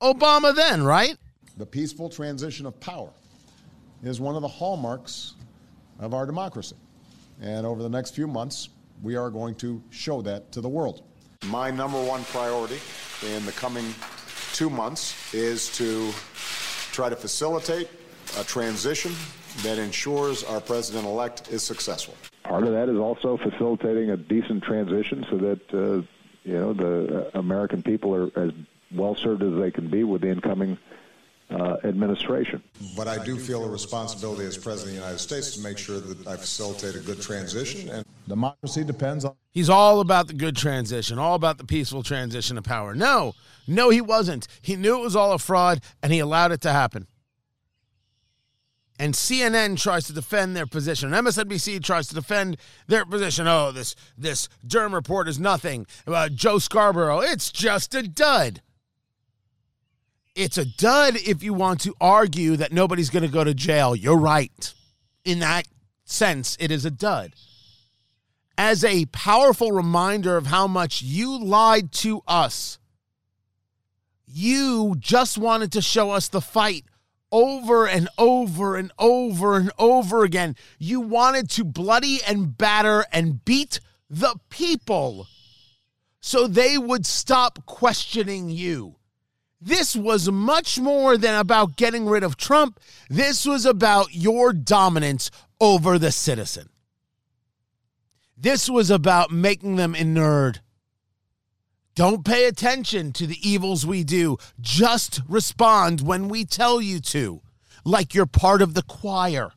Obama 0.00 0.54
then, 0.54 0.82
right? 0.82 1.16
The 1.56 1.66
peaceful 1.66 2.08
transition 2.08 2.66
of 2.66 2.78
power 2.80 3.10
is 4.02 4.20
one 4.20 4.36
of 4.36 4.42
the 4.42 4.48
hallmarks 4.48 5.34
of 5.98 6.14
our 6.14 6.24
democracy. 6.24 6.76
And 7.40 7.66
over 7.66 7.82
the 7.82 7.88
next 7.88 8.14
few 8.14 8.26
months, 8.26 8.68
we 9.02 9.16
are 9.16 9.30
going 9.30 9.54
to 9.56 9.82
show 9.90 10.22
that 10.22 10.52
to 10.52 10.60
the 10.60 10.68
world. 10.68 11.02
My 11.46 11.70
number 11.70 12.02
one 12.02 12.24
priority 12.24 12.78
in 13.34 13.44
the 13.46 13.52
coming 13.52 13.94
two 14.52 14.70
months 14.70 15.34
is 15.34 15.70
to 15.76 16.12
try 16.92 17.08
to 17.08 17.16
facilitate 17.16 17.88
a 18.38 18.44
transition 18.44 19.14
that 19.62 19.78
ensures 19.78 20.44
our 20.44 20.60
president 20.60 21.06
elect 21.06 21.50
is 21.50 21.62
successful. 21.62 22.14
Part 22.44 22.64
of 22.64 22.72
that 22.72 22.88
is 22.88 22.98
also 22.98 23.36
facilitating 23.36 24.10
a 24.10 24.16
decent 24.16 24.62
transition 24.62 25.26
so 25.30 25.36
that 25.38 25.74
uh, 25.74 26.02
you 26.44 26.54
know 26.54 26.72
the 26.72 27.38
American 27.38 27.82
people 27.82 28.14
are 28.14 28.30
as 28.40 28.52
well 28.92 29.14
served 29.14 29.42
as 29.42 29.54
they 29.58 29.70
can 29.70 29.88
be 29.88 30.04
with 30.04 30.22
the 30.22 30.28
incoming 30.28 30.78
uh, 31.50 31.76
administration. 31.84 32.62
But 32.96 33.08
I 33.08 33.22
do 33.24 33.38
feel 33.38 33.64
a 33.64 33.68
responsibility 33.68 34.44
as 34.44 34.56
President 34.56 34.96
of 34.96 35.00
the 35.00 35.06
United 35.06 35.18
States 35.18 35.56
to 35.56 35.60
make 35.60 35.78
sure 35.78 36.00
that 36.00 36.26
I 36.26 36.36
facilitate 36.36 36.94
a 36.94 37.00
good 37.00 37.20
transition. 37.20 37.88
And 37.88 38.04
democracy 38.26 38.84
depends 38.84 39.24
on. 39.24 39.34
He's 39.50 39.70
all 39.70 40.00
about 40.00 40.26
the 40.26 40.34
good 40.34 40.56
transition, 40.56 41.18
all 41.18 41.34
about 41.34 41.58
the 41.58 41.64
peaceful 41.64 42.02
transition 42.02 42.58
of 42.58 42.64
power. 42.64 42.94
No, 42.94 43.34
no, 43.66 43.90
he 43.90 44.00
wasn't. 44.00 44.46
He 44.60 44.76
knew 44.76 44.98
it 44.98 45.02
was 45.02 45.16
all 45.16 45.32
a 45.32 45.38
fraud 45.38 45.80
and 46.02 46.12
he 46.12 46.18
allowed 46.18 46.52
it 46.52 46.60
to 46.62 46.72
happen. 46.72 47.06
And 48.98 49.14
CNN 49.14 49.80
tries 49.80 50.06
to 50.06 50.12
defend 50.12 50.56
their 50.56 50.66
position. 50.66 51.12
And 51.12 51.26
MSNBC 51.26 51.82
tries 51.82 52.08
to 52.08 52.14
defend 52.14 52.56
their 52.88 53.04
position. 53.04 53.46
Oh, 53.46 53.70
this 53.70 53.94
this 54.16 54.48
Durham 54.66 54.94
report 54.94 55.28
is 55.28 55.38
nothing. 55.38 55.86
Uh, 56.06 56.28
Joe 56.28 56.58
Scarborough, 56.58 57.20
it's 57.20 57.52
just 57.52 57.94
a 57.94 58.02
dud. 58.02 58.60
It's 60.34 60.58
a 60.58 60.64
dud 60.64 61.16
if 61.16 61.42
you 61.42 61.54
want 61.54 61.80
to 61.82 61.94
argue 62.00 62.56
that 62.56 62.72
nobody's 62.72 63.10
going 63.10 63.24
to 63.24 63.28
go 63.28 63.44
to 63.44 63.54
jail. 63.54 63.94
You're 63.94 64.16
right. 64.16 64.74
In 65.24 65.40
that 65.40 65.66
sense, 66.04 66.56
it 66.58 66.70
is 66.70 66.84
a 66.84 66.90
dud. 66.90 67.34
As 68.56 68.84
a 68.84 69.06
powerful 69.06 69.70
reminder 69.70 70.36
of 70.36 70.46
how 70.46 70.66
much 70.66 71.02
you 71.02 71.38
lied 71.38 71.92
to 71.92 72.22
us, 72.26 72.78
you 74.26 74.96
just 74.98 75.38
wanted 75.38 75.72
to 75.72 75.82
show 75.82 76.10
us 76.10 76.28
the 76.28 76.40
fight 76.40 76.84
over 77.30 77.86
and 77.86 78.08
over 78.18 78.76
and 78.76 78.92
over 78.98 79.56
and 79.56 79.70
over 79.78 80.24
again. 80.24 80.56
You 80.78 81.00
wanted 81.00 81.50
to 81.50 81.64
bloody 81.64 82.20
and 82.26 82.56
batter 82.56 83.04
and 83.12 83.44
beat 83.44 83.80
the 84.08 84.36
people 84.48 85.26
so 86.20 86.46
they 86.46 86.78
would 86.78 87.06
stop 87.06 87.64
questioning 87.66 88.50
you. 88.50 88.96
This 89.60 89.96
was 89.96 90.30
much 90.30 90.78
more 90.78 91.16
than 91.16 91.34
about 91.34 91.76
getting 91.76 92.06
rid 92.06 92.22
of 92.22 92.36
Trump. 92.36 92.78
This 93.08 93.44
was 93.44 93.66
about 93.66 94.14
your 94.14 94.52
dominance 94.52 95.30
over 95.60 95.98
the 95.98 96.12
citizen. 96.12 96.68
This 98.36 98.70
was 98.70 98.88
about 98.88 99.32
making 99.32 99.76
them 99.76 99.96
inert. 99.96 100.60
Don't 101.98 102.24
pay 102.24 102.44
attention 102.44 103.12
to 103.14 103.26
the 103.26 103.40
evils 103.42 103.84
we 103.84 104.04
do. 104.04 104.36
Just 104.60 105.20
respond 105.26 106.00
when 106.00 106.28
we 106.28 106.44
tell 106.44 106.80
you 106.80 107.00
to, 107.00 107.42
like 107.84 108.14
you're 108.14 108.24
part 108.24 108.62
of 108.62 108.74
the 108.74 108.84
choir. 108.84 109.50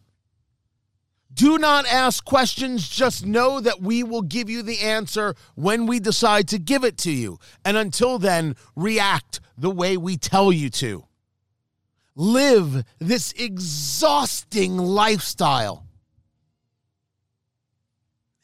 Do 1.32 1.60
not 1.60 1.86
ask 1.86 2.26
questions. 2.26 2.90
Just 2.90 3.28
know 3.28 3.60
that 3.60 3.80
we 3.80 4.02
will 4.02 4.24
give 4.24 4.50
you 4.50 4.64
the 4.64 4.80
answer 4.80 5.36
when 5.54 5.86
we 5.86 6.00
decide 6.00 6.48
to 6.48 6.58
give 6.58 6.84
it 6.84 6.98
to 6.98 7.12
you. 7.12 7.38
And 7.64 7.78
until 7.78 8.18
then, 8.18 8.56
react 8.76 9.40
the 9.56 9.70
way 9.70 9.96
we 9.96 10.18
tell 10.18 10.52
you 10.52 10.72
to. 10.72 11.06
Live 12.16 12.84
this 12.98 13.34
exhausting 13.34 14.80
lifestyle. 14.80 15.86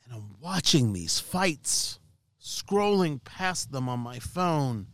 And 0.06 0.14
I'm 0.14 0.36
watching 0.40 0.94
these 0.94 1.20
fights, 1.20 1.98
scrolling 2.68 3.24
past 3.24 3.72
them 3.72 3.88
on 3.88 4.00
my 4.00 4.20
phone. 4.20 4.88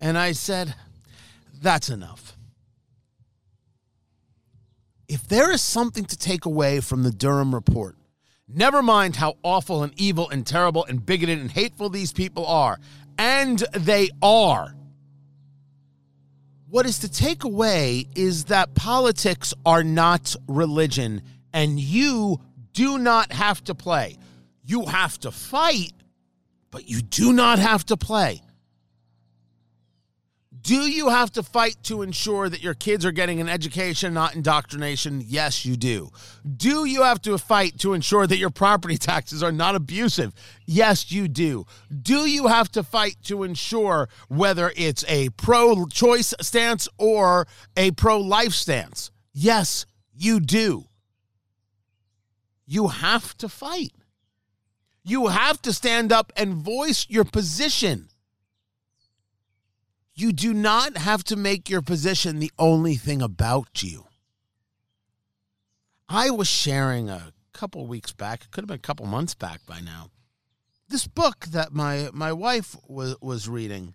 And 0.00 0.18
I 0.18 0.32
said, 0.32 0.74
that's 1.60 1.88
enough 1.88 2.36
if 5.08 5.26
there 5.28 5.52
is 5.52 5.62
something 5.62 6.04
to 6.04 6.16
take 6.16 6.44
away 6.44 6.80
from 6.80 7.02
the 7.02 7.10
Durham 7.10 7.54
report, 7.54 7.96
never 8.48 8.82
mind 8.82 9.16
how 9.16 9.36
awful 9.42 9.82
and 9.82 9.92
evil 9.96 10.28
and 10.28 10.46
terrible 10.46 10.84
and 10.84 11.04
bigoted 11.04 11.38
and 11.38 11.50
hateful 11.50 11.88
these 11.88 12.12
people 12.12 12.46
are, 12.46 12.78
and 13.18 13.58
they 13.72 14.10
are. 14.20 14.74
What 16.68 16.86
is 16.86 16.98
to 17.00 17.08
take 17.08 17.44
away 17.44 18.06
is 18.16 18.46
that 18.46 18.74
politics 18.74 19.54
are 19.64 19.84
not 19.84 20.34
religion, 20.48 21.22
and 21.52 21.78
you 21.78 22.40
do 22.72 22.98
not 22.98 23.32
have 23.32 23.62
to 23.64 23.74
play. 23.74 24.18
You 24.64 24.86
have 24.86 25.18
to 25.20 25.30
fight, 25.30 25.92
but 26.76 26.90
you 26.90 27.00
do 27.00 27.32
not 27.32 27.58
have 27.58 27.86
to 27.86 27.96
play. 27.96 28.42
Do 30.60 30.74
you 30.74 31.08
have 31.08 31.32
to 31.32 31.42
fight 31.42 31.78
to 31.84 32.02
ensure 32.02 32.50
that 32.50 32.62
your 32.62 32.74
kids 32.74 33.06
are 33.06 33.12
getting 33.12 33.40
an 33.40 33.48
education, 33.48 34.12
not 34.12 34.34
indoctrination? 34.34 35.22
Yes, 35.24 35.64
you 35.64 35.78
do. 35.78 36.10
Do 36.46 36.84
you 36.84 37.00
have 37.00 37.22
to 37.22 37.38
fight 37.38 37.78
to 37.78 37.94
ensure 37.94 38.26
that 38.26 38.36
your 38.36 38.50
property 38.50 38.98
taxes 38.98 39.42
are 39.42 39.52
not 39.52 39.74
abusive? 39.74 40.34
Yes, 40.66 41.10
you 41.10 41.28
do. 41.28 41.64
Do 42.02 42.28
you 42.28 42.48
have 42.48 42.70
to 42.72 42.82
fight 42.82 43.16
to 43.22 43.42
ensure 43.42 44.10
whether 44.28 44.70
it's 44.76 45.02
a 45.08 45.30
pro 45.30 45.86
choice 45.86 46.34
stance 46.42 46.88
or 46.98 47.46
a 47.74 47.92
pro 47.92 48.20
life 48.20 48.52
stance? 48.52 49.10
Yes, 49.32 49.86
you 50.14 50.40
do. 50.40 50.84
You 52.66 52.88
have 52.88 53.34
to 53.38 53.48
fight. 53.48 53.92
You 55.08 55.28
have 55.28 55.62
to 55.62 55.72
stand 55.72 56.12
up 56.12 56.32
and 56.36 56.54
voice 56.54 57.06
your 57.08 57.24
position. 57.24 58.08
You 60.16 60.32
do 60.32 60.52
not 60.52 60.96
have 60.96 61.22
to 61.24 61.36
make 61.36 61.70
your 61.70 61.80
position 61.80 62.40
the 62.40 62.50
only 62.58 62.96
thing 62.96 63.22
about 63.22 63.84
you. 63.84 64.08
I 66.08 66.30
was 66.30 66.48
sharing 66.48 67.08
a 67.08 67.32
couple 67.52 67.86
weeks 67.86 68.12
back, 68.12 68.42
it 68.42 68.50
could 68.50 68.62
have 68.62 68.68
been 68.68 68.74
a 68.74 68.78
couple 68.78 69.06
months 69.06 69.34
back 69.34 69.60
by 69.64 69.78
now, 69.78 70.10
this 70.88 71.06
book 71.06 71.46
that 71.52 71.72
my, 71.72 72.08
my 72.12 72.32
wife 72.32 72.74
was, 72.88 73.14
was 73.20 73.48
reading. 73.48 73.94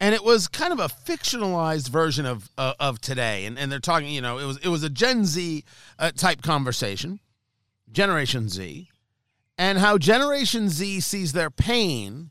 And 0.00 0.16
it 0.16 0.24
was 0.24 0.48
kind 0.48 0.72
of 0.72 0.80
a 0.80 0.88
fictionalized 0.88 1.90
version 1.90 2.26
of 2.26 2.50
uh, 2.58 2.74
of 2.78 3.00
today, 3.00 3.46
and, 3.46 3.58
and 3.58 3.70
they're 3.70 3.80
talking. 3.80 4.10
You 4.10 4.20
know, 4.20 4.38
it 4.38 4.44
was 4.44 4.56
it 4.58 4.68
was 4.68 4.84
a 4.84 4.88
Gen 4.88 5.24
Z 5.24 5.64
uh, 5.98 6.12
type 6.12 6.40
conversation, 6.40 7.18
Generation 7.90 8.48
Z, 8.48 8.87
and 9.58 9.78
how 9.78 9.98
Generation 9.98 10.68
Z 10.70 11.00
sees 11.00 11.32
their 11.32 11.50
pain 11.50 12.30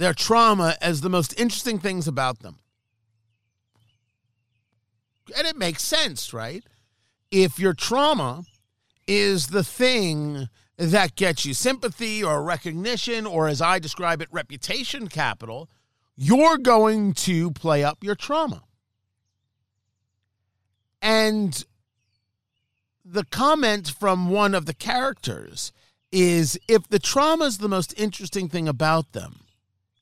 their 0.00 0.14
trauma 0.14 0.76
as 0.80 1.02
the 1.02 1.10
most 1.10 1.38
interesting 1.38 1.78
things 1.78 2.08
about 2.08 2.38
them. 2.38 2.56
And 5.36 5.46
it 5.46 5.56
makes 5.56 5.82
sense, 5.82 6.32
right? 6.32 6.64
If 7.30 7.58
your 7.58 7.74
trauma 7.74 8.44
is 9.06 9.48
the 9.48 9.62
thing 9.62 10.48
that 10.78 11.16
gets 11.16 11.44
you 11.44 11.52
sympathy 11.52 12.24
or 12.24 12.42
recognition, 12.42 13.26
or 13.26 13.46
as 13.46 13.60
I 13.60 13.78
describe 13.78 14.22
it, 14.22 14.28
reputation 14.32 15.08
capital, 15.08 15.68
you're 16.16 16.56
going 16.56 17.12
to 17.12 17.50
play 17.50 17.84
up 17.84 18.02
your 18.02 18.14
trauma. 18.14 18.62
And 21.02 21.62
the 23.04 23.24
comment 23.24 23.90
from 23.90 24.30
one 24.30 24.54
of 24.54 24.64
the 24.64 24.74
characters 24.74 25.72
is 26.12 26.58
if 26.68 26.88
the 26.88 26.98
trauma 26.98 27.44
is 27.44 27.58
the 27.58 27.68
most 27.68 27.94
interesting 27.98 28.48
thing 28.48 28.68
about 28.68 29.12
them, 29.12 29.40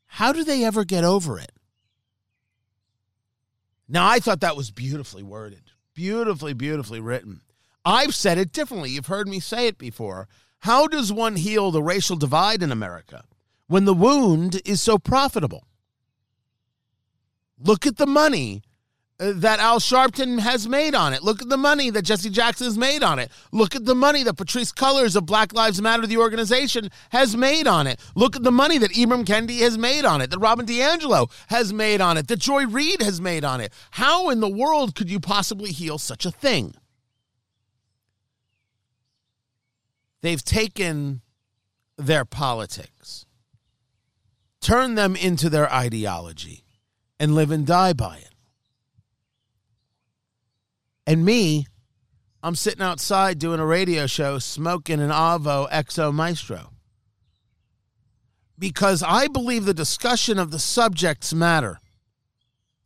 how 0.07 0.33
do 0.33 0.45
they 0.45 0.65
ever 0.65 0.85
get 0.85 1.05
over 1.05 1.38
it? 1.38 1.53
Now, 3.88 4.07
I 4.09 4.19
thought 4.19 4.41
that 4.41 4.57
was 4.57 4.71
beautifully 4.71 5.23
worded, 5.23 5.62
beautifully, 5.95 6.53
beautifully 6.53 7.00
written. 7.00 7.41
I've 7.85 8.15
said 8.15 8.37
it 8.37 8.53
differently. 8.53 8.91
You've 8.91 9.07
heard 9.07 9.29
me 9.29 9.41
say 9.41 9.67
it 9.67 9.79
before. 9.79 10.29
How 10.61 10.87
does 10.87 11.12
one 11.12 11.37
heal 11.37 11.71
the 11.71 11.83
racial 11.83 12.17
divide 12.17 12.62
in 12.62 12.73
America 12.73 13.25
when 13.67 13.85
the 13.85 13.95
wound 13.95 14.61
is 14.65 14.83
so 14.83 14.99
profitable? 14.99 15.65
Look 17.59 17.87
at 17.87 17.97
the 17.97 18.07
money 18.07 18.62
that 19.18 19.58
Al 19.58 19.80
Sharpton 19.80 20.38
has 20.38 20.68
made 20.68 20.94
on 20.94 21.12
it. 21.12 21.25
Look 21.25 21.42
at 21.42 21.48
the 21.48 21.56
money 21.56 21.90
that 21.90 22.02
Jesse 22.02 22.30
Jackson 22.30 22.66
has 22.66 22.78
made 22.78 23.02
on 23.02 23.18
it. 23.18 23.32
Look 23.50 23.75
at 23.75 23.84
the 23.84 23.94
money 23.94 24.22
that 24.22 24.37
Patrisse 24.37 24.72
Cullors 24.72 25.16
of 25.16 25.26
Black 25.26 25.52
Lives 25.52 25.82
Matter, 25.82 26.06
the 26.06 26.18
organization, 26.18 26.88
has 27.10 27.37
made 27.37 27.66
on 27.66 27.88
it. 27.88 27.98
Look 28.14 28.37
at 28.37 28.44
the 28.44 28.52
money 28.52 28.78
that 28.78 28.92
Ibram 28.92 29.25
Kendi 29.25 29.58
has 29.60 29.76
made 29.76 30.04
on 30.04 30.20
it, 30.20 30.30
that 30.30 30.38
Robin 30.38 30.66
DiAngelo 30.66 31.30
has 31.48 31.72
made 31.72 32.00
on 32.00 32.16
it, 32.16 32.28
that 32.28 32.38
Joy 32.38 32.66
Reid 32.66 33.02
has 33.02 33.20
made 33.20 33.44
on 33.44 33.60
it. 33.60 33.72
How 33.92 34.30
in 34.30 34.38
the 34.38 34.48
world 34.48 34.94
could 34.94 35.10
you 35.10 35.18
possibly 35.18 35.72
heal 35.72 35.98
such 35.98 36.25
a 36.25 36.30
thing? 36.30 36.75
They've 40.20 40.44
taken 40.44 41.22
their 41.96 42.25
politics, 42.25 43.26
turned 44.60 44.96
them 44.96 45.16
into 45.16 45.50
their 45.50 45.72
ideology, 45.72 46.64
and 47.18 47.34
live 47.34 47.50
and 47.50 47.66
die 47.66 47.92
by 47.92 48.18
it. 48.18 48.34
And 51.09 51.25
me, 51.25 51.67
I'm 52.43 52.55
sitting 52.55 52.83
outside 52.83 53.38
doing 53.38 53.61
a 53.61 53.65
radio 53.65 54.07
show 54.07 54.38
smoking 54.38 55.00
an 55.00 55.09
Avo 55.09 55.67
XO 55.71 56.12
Maestro. 56.12 56.75
Because 58.59 59.03
I 59.03 59.27
believe 59.27 59.65
the 59.65 59.73
discussion 59.73 60.38
of 60.38 60.50
the 60.50 60.59
subjects 60.59 61.33
matter. 61.33 61.81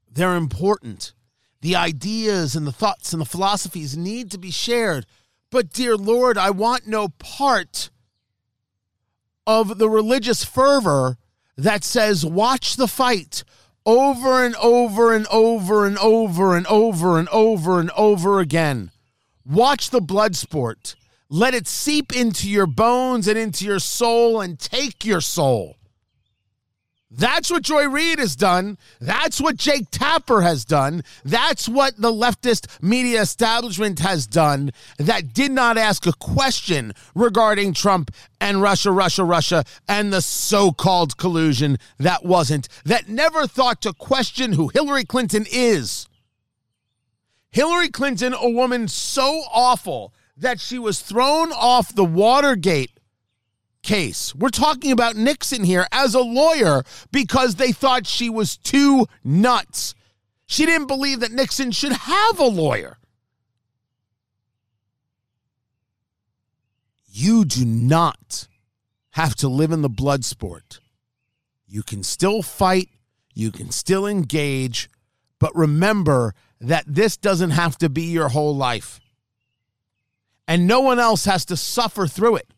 They're 0.09 0.37
important. 0.37 1.14
The 1.62 1.75
ideas 1.75 2.55
and 2.55 2.64
the 2.64 2.71
thoughts 2.71 3.12
and 3.12 3.21
the 3.21 3.26
philosophies 3.26 3.97
need 3.97 4.31
to 4.31 4.38
be 4.38 4.52
shared. 4.52 5.05
But, 5.50 5.73
dear 5.73 5.97
Lord, 5.97 6.38
I 6.38 6.50
want 6.50 6.87
no 6.87 7.09
part 7.09 7.91
of 9.49 9.79
the 9.79 9.91
religious 9.91 10.45
fervor 10.45 11.17
that 11.57 11.83
says, 11.83 12.25
watch 12.25 12.76
the 12.76 12.87
fight, 12.87 13.43
over 13.84 14.44
and 14.44 14.54
over 14.56 15.12
and 15.12 15.26
over 15.28 15.86
and 15.86 15.98
over 15.98 16.56
and 16.56 16.66
over 16.66 17.18
and 17.18 17.28
over 17.30 17.80
and 17.80 17.90
over 17.96 18.40
again. 18.40 18.90
Watch 19.44 19.90
the 19.90 20.00
blood 20.00 20.36
sport. 20.36 20.94
Let 21.28 21.54
it 21.54 21.66
seep 21.66 22.14
into 22.14 22.48
your 22.48 22.66
bones 22.66 23.26
and 23.26 23.38
into 23.38 23.64
your 23.64 23.78
soul 23.78 24.40
and 24.40 24.58
take 24.58 25.04
your 25.04 25.20
soul. 25.20 25.76
That's 27.14 27.50
what 27.50 27.62
Joy 27.62 27.88
Reid 27.88 28.19
has 28.19 28.35
done. 28.35 28.78
That's 28.99 29.38
what 29.38 29.57
Jake 29.57 29.90
Tapper 29.90 30.40
has 30.40 30.64
done. 30.64 31.04
That's 31.25 31.69
what 31.69 31.97
the 31.99 32.11
leftist 32.11 32.83
media 32.83 33.21
establishment 33.21 33.99
has 33.99 34.26
done 34.26 34.73
that 34.97 35.35
did 35.35 35.52
not 35.52 35.76
ask 35.76 36.07
a 36.07 36.14
question 36.14 36.95
regarding 37.14 37.75
Trump 37.75 38.11
and 38.40 38.62
Russia, 38.62 38.90
Russia, 38.90 39.25
Russia, 39.25 39.64
and 39.87 40.11
the 40.11 40.23
so 40.23 40.73
called 40.73 41.19
collusion 41.19 41.78
that 41.99 42.25
wasn't, 42.25 42.66
that 42.85 43.09
never 43.09 43.47
thought 43.47 43.83
to 43.83 43.92
question 43.92 44.54
who 44.54 44.69
Hillary 44.69 45.04
Clinton 45.04 45.45
is. 45.52 46.09
Hillary 47.50 47.90
Clinton, 47.90 48.33
a 48.33 48.49
woman 48.49 48.88
so 48.88 49.42
awful 49.52 50.14
that 50.35 50.61
she 50.61 50.78
was 50.78 51.00
thrown 51.00 51.52
off 51.52 51.95
the 51.95 52.04
Watergate 52.04 52.92
case. 53.82 54.34
We're 54.34 54.48
talking 54.48 54.92
about 54.92 55.16
Nixon 55.16 55.64
here 55.64 55.86
as 55.92 56.14
a 56.14 56.20
lawyer 56.20 56.84
because 57.10 57.56
they 57.56 57.72
thought 57.72 58.06
she 58.06 58.30
was 58.30 58.56
too 58.56 59.06
nuts. 59.24 59.94
She 60.46 60.66
didn't 60.66 60.86
believe 60.86 61.20
that 61.20 61.32
Nixon 61.32 61.70
should 61.70 61.92
have 61.92 62.38
a 62.38 62.46
lawyer. 62.46 62.98
You 67.06 67.44
do 67.44 67.64
not 67.64 68.48
have 69.10 69.34
to 69.36 69.48
live 69.48 69.72
in 69.72 69.82
the 69.82 69.88
blood 69.88 70.24
sport. 70.24 70.80
You 71.66 71.82
can 71.82 72.02
still 72.02 72.42
fight, 72.42 72.88
you 73.34 73.50
can 73.50 73.70
still 73.70 74.06
engage, 74.06 74.90
but 75.38 75.54
remember 75.54 76.34
that 76.60 76.84
this 76.86 77.16
doesn't 77.16 77.50
have 77.50 77.76
to 77.78 77.88
be 77.88 78.04
your 78.04 78.28
whole 78.28 78.56
life. 78.56 79.00
And 80.46 80.66
no 80.66 80.80
one 80.80 80.98
else 80.98 81.24
has 81.24 81.44
to 81.46 81.56
suffer 81.56 82.06
through 82.06 82.36
it. 82.36 82.48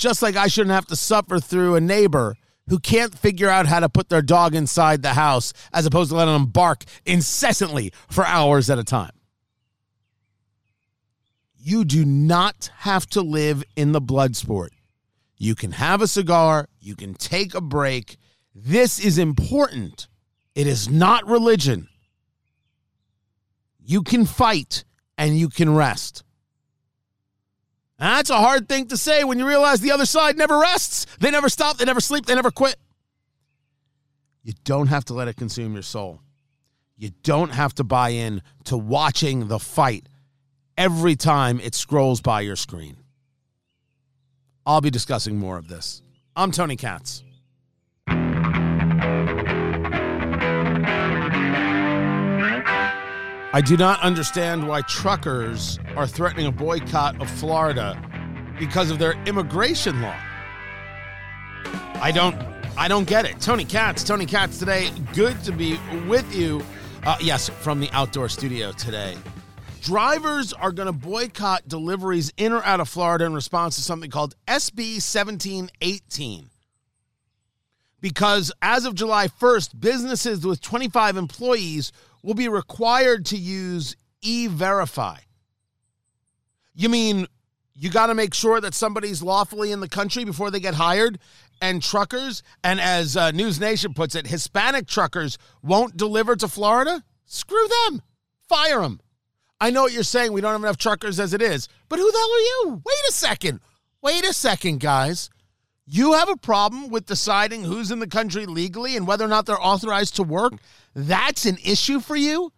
Just 0.00 0.22
like 0.22 0.34
I 0.34 0.46
shouldn't 0.46 0.72
have 0.72 0.86
to 0.86 0.96
suffer 0.96 1.38
through 1.38 1.74
a 1.74 1.80
neighbor 1.80 2.34
who 2.68 2.78
can't 2.78 3.14
figure 3.18 3.50
out 3.50 3.66
how 3.66 3.80
to 3.80 3.88
put 3.90 4.08
their 4.08 4.22
dog 4.22 4.54
inside 4.54 5.02
the 5.02 5.12
house 5.12 5.52
as 5.74 5.84
opposed 5.84 6.08
to 6.08 6.16
letting 6.16 6.32
them 6.32 6.46
bark 6.46 6.84
incessantly 7.04 7.92
for 8.08 8.24
hours 8.24 8.70
at 8.70 8.78
a 8.78 8.82
time. 8.82 9.10
You 11.54 11.84
do 11.84 12.06
not 12.06 12.70
have 12.78 13.08
to 13.08 13.20
live 13.20 13.62
in 13.76 13.92
the 13.92 14.00
blood 14.00 14.36
sport. 14.36 14.72
You 15.36 15.54
can 15.54 15.72
have 15.72 16.00
a 16.00 16.06
cigar, 16.06 16.66
you 16.80 16.96
can 16.96 17.12
take 17.12 17.54
a 17.54 17.60
break. 17.60 18.16
This 18.54 18.98
is 18.98 19.18
important. 19.18 20.08
It 20.54 20.66
is 20.66 20.88
not 20.88 21.26
religion. 21.26 21.88
You 23.78 24.02
can 24.02 24.24
fight 24.24 24.84
and 25.18 25.38
you 25.38 25.50
can 25.50 25.74
rest. 25.74 26.24
That's 28.00 28.30
a 28.30 28.38
hard 28.38 28.66
thing 28.66 28.88
to 28.88 28.96
say 28.96 29.24
when 29.24 29.38
you 29.38 29.46
realize 29.46 29.80
the 29.80 29.92
other 29.92 30.06
side 30.06 30.38
never 30.38 30.58
rests. 30.58 31.04
They 31.20 31.30
never 31.30 31.50
stop, 31.50 31.76
they 31.76 31.84
never 31.84 32.00
sleep, 32.00 32.24
they 32.24 32.34
never 32.34 32.50
quit. 32.50 32.76
You 34.42 34.54
don't 34.64 34.86
have 34.86 35.04
to 35.04 35.14
let 35.14 35.28
it 35.28 35.36
consume 35.36 35.74
your 35.74 35.82
soul. 35.82 36.22
You 36.96 37.10
don't 37.22 37.50
have 37.50 37.74
to 37.74 37.84
buy 37.84 38.10
in 38.10 38.40
to 38.64 38.78
watching 38.78 39.48
the 39.48 39.58
fight 39.58 40.08
every 40.78 41.14
time 41.14 41.60
it 41.60 41.74
scrolls 41.74 42.22
by 42.22 42.40
your 42.40 42.56
screen. 42.56 42.96
I'll 44.64 44.80
be 44.80 44.90
discussing 44.90 45.36
more 45.36 45.58
of 45.58 45.68
this. 45.68 46.00
I'm 46.34 46.52
Tony 46.52 46.76
Katz. 46.76 47.22
I 53.52 53.60
do 53.60 53.76
not 53.76 54.00
understand 54.00 54.68
why 54.68 54.82
truckers 54.82 55.80
are 55.96 56.06
threatening 56.06 56.46
a 56.46 56.52
boycott 56.52 57.20
of 57.20 57.28
Florida 57.28 58.00
because 58.60 58.92
of 58.92 59.00
their 59.00 59.14
immigration 59.26 60.00
law. 60.00 60.16
I 61.94 62.12
don't 62.14 62.36
I 62.76 62.86
don't 62.86 63.08
get 63.08 63.24
it. 63.24 63.40
Tony 63.40 63.64
Katz, 63.64 64.04
Tony 64.04 64.24
Katz 64.24 64.60
today. 64.60 64.90
Good 65.14 65.42
to 65.42 65.52
be 65.52 65.80
with 66.06 66.32
you. 66.32 66.62
Uh, 67.04 67.16
yes, 67.20 67.48
from 67.48 67.80
the 67.80 67.90
outdoor 67.90 68.28
studio 68.28 68.70
today. 68.70 69.16
Drivers 69.82 70.52
are 70.52 70.70
going 70.70 70.86
to 70.86 70.92
boycott 70.92 71.66
deliveries 71.66 72.32
in 72.36 72.52
or 72.52 72.62
out 72.64 72.78
of 72.78 72.88
Florida 72.88 73.24
in 73.24 73.34
response 73.34 73.74
to 73.76 73.82
something 73.82 74.10
called 74.10 74.36
SB 74.46 75.02
1718. 75.02 76.50
Because 78.00 78.52
as 78.62 78.84
of 78.84 78.94
July 78.94 79.26
1st, 79.26 79.80
businesses 79.80 80.46
with 80.46 80.60
25 80.60 81.16
employees 81.16 81.92
will 82.22 82.34
be 82.34 82.48
required 82.48 83.26
to 83.26 83.36
use 83.36 83.96
e 84.22 84.46
verify. 84.46 85.18
You 86.74 86.88
mean 86.88 87.26
you 87.74 87.90
got 87.90 88.06
to 88.06 88.14
make 88.14 88.34
sure 88.34 88.60
that 88.60 88.74
somebody's 88.74 89.22
lawfully 89.22 89.72
in 89.72 89.80
the 89.80 89.88
country 89.88 90.24
before 90.24 90.50
they 90.50 90.60
get 90.60 90.74
hired? 90.74 91.18
And 91.62 91.82
truckers, 91.82 92.42
and 92.64 92.80
as 92.80 93.18
uh, 93.18 93.32
News 93.32 93.60
Nation 93.60 93.92
puts 93.92 94.14
it, 94.14 94.26
Hispanic 94.26 94.86
truckers 94.86 95.36
won't 95.62 95.96
deliver 95.96 96.34
to 96.36 96.48
Florida? 96.48 97.04
Screw 97.26 97.68
them. 97.86 98.02
Fire 98.48 98.80
them. 98.80 99.00
I 99.60 99.70
know 99.70 99.82
what 99.82 99.92
you're 99.92 100.02
saying. 100.02 100.32
We 100.32 100.40
don't 100.40 100.52
have 100.52 100.62
enough 100.62 100.78
truckers 100.78 101.20
as 101.20 101.34
it 101.34 101.42
is. 101.42 101.68
But 101.90 101.98
who 101.98 102.10
the 102.10 102.18
hell 102.18 102.32
are 102.32 102.38
you? 102.38 102.82
Wait 102.84 103.08
a 103.08 103.12
second. 103.12 103.60
Wait 104.02 104.24
a 104.24 104.32
second, 104.32 104.80
guys. 104.80 105.28
You 105.92 106.12
have 106.12 106.28
a 106.28 106.36
problem 106.36 106.88
with 106.88 107.06
deciding 107.06 107.64
who's 107.64 107.90
in 107.90 107.98
the 107.98 108.06
country 108.06 108.46
legally 108.46 108.96
and 108.96 109.08
whether 109.08 109.24
or 109.24 109.28
not 109.28 109.46
they're 109.46 109.60
authorized 109.60 110.14
to 110.16 110.22
work? 110.22 110.52
That's 110.94 111.46
an 111.46 111.58
issue 111.64 111.98
for 111.98 112.14
you? 112.14 112.52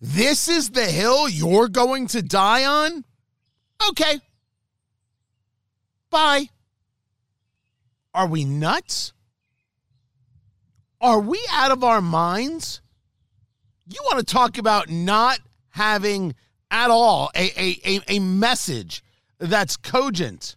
This 0.00 0.46
is 0.46 0.70
the 0.70 0.84
hill 0.84 1.28
you're 1.28 1.66
going 1.66 2.06
to 2.08 2.22
die 2.22 2.64
on? 2.64 3.04
Okay. 3.88 4.20
Bye. 6.10 6.48
Are 8.14 8.28
we 8.28 8.44
nuts? 8.44 9.14
Are 11.00 11.18
we 11.18 11.44
out 11.50 11.72
of 11.72 11.82
our 11.82 12.00
minds? 12.00 12.82
You 13.88 13.98
want 14.04 14.20
to 14.20 14.32
talk 14.32 14.58
about 14.58 14.88
not 14.88 15.40
having 15.70 16.36
at 16.70 16.92
all 16.92 17.32
a, 17.34 17.50
a, 17.60 17.80
a, 17.84 18.00
a 18.06 18.18
message 18.20 19.02
that's 19.40 19.76
cogent 19.76 20.54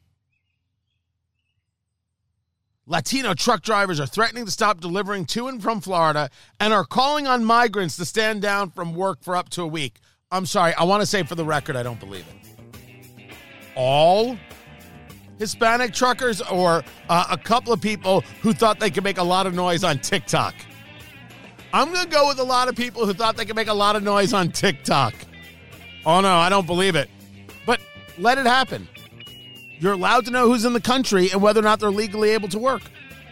Latino 2.85 3.33
truck 3.33 3.61
drivers 3.61 4.01
are 4.01 4.05
threatening 4.05 4.43
to 4.43 4.51
stop 4.51 4.81
delivering 4.81 5.23
to 5.23 5.47
and 5.47 5.63
from 5.63 5.79
Florida 5.79 6.29
and 6.59 6.73
are 6.73 6.83
calling 6.83 7.27
on 7.27 7.45
migrants 7.45 7.95
to 7.95 8.03
stand 8.03 8.41
down 8.41 8.69
from 8.71 8.93
work 8.93 9.23
for 9.23 9.37
up 9.37 9.47
to 9.47 9.61
a 9.61 9.67
week. 9.67 9.99
I'm 10.31 10.45
sorry, 10.45 10.73
I 10.73 10.83
want 10.83 11.01
to 11.01 11.05
say 11.05 11.23
for 11.23 11.35
the 11.35 11.45
record, 11.45 11.77
I 11.77 11.83
don't 11.83 11.99
believe 11.99 12.25
it. 12.27 13.31
All 13.77 14.37
Hispanic 15.39 15.93
truckers 15.93 16.41
or 16.41 16.83
uh, 17.07 17.25
a 17.31 17.37
couple 17.37 17.71
of 17.71 17.79
people 17.79 18.19
who 18.41 18.51
thought 18.51 18.81
they 18.81 18.91
could 18.91 19.05
make 19.05 19.17
a 19.17 19.23
lot 19.23 19.47
of 19.47 19.53
noise 19.53 19.85
on 19.85 19.99
TikTok? 19.99 20.53
I'm 21.71 21.91
going 21.93 22.03
to 22.03 22.11
go 22.11 22.27
with 22.27 22.39
a 22.39 22.43
lot 22.43 22.67
of 22.67 22.75
people 22.75 23.05
who 23.05 23.13
thought 23.13 23.37
they 23.37 23.45
could 23.45 23.55
make 23.55 23.69
a 23.69 23.73
lot 23.73 23.95
of 23.95 24.03
noise 24.03 24.33
on 24.33 24.51
TikTok. 24.51 25.13
Oh 26.05 26.19
no, 26.19 26.35
I 26.35 26.49
don't 26.49 26.67
believe 26.67 26.97
it. 26.97 27.09
But 27.65 27.79
let 28.17 28.37
it 28.37 28.45
happen. 28.45 28.89
You're 29.83 29.91
allowed 29.91 30.23
to 30.27 30.31
know 30.31 30.47
who's 30.47 30.63
in 30.63 30.71
the 30.71 30.79
country 30.79 31.29
and 31.29 31.41
whether 31.41 31.59
or 31.59 31.63
not 31.63 31.81
they're 31.81 31.91
legally 31.91 32.29
able 32.29 32.47
to 32.47 32.57
work. 32.57 32.83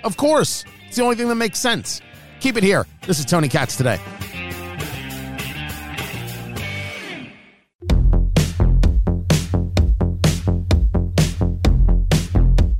Of 0.03 0.17
course. 0.17 0.65
It's 0.85 0.97
the 0.97 1.01
only 1.01 1.15
thing 1.15 1.29
that 1.29 1.35
makes 1.35 1.59
sense. 1.59 2.01
Keep 2.41 2.57
it 2.57 2.63
here. 2.63 2.85
This 3.07 3.19
is 3.19 3.25
Tony 3.25 3.47
Katz 3.47 3.77
today. 3.77 4.01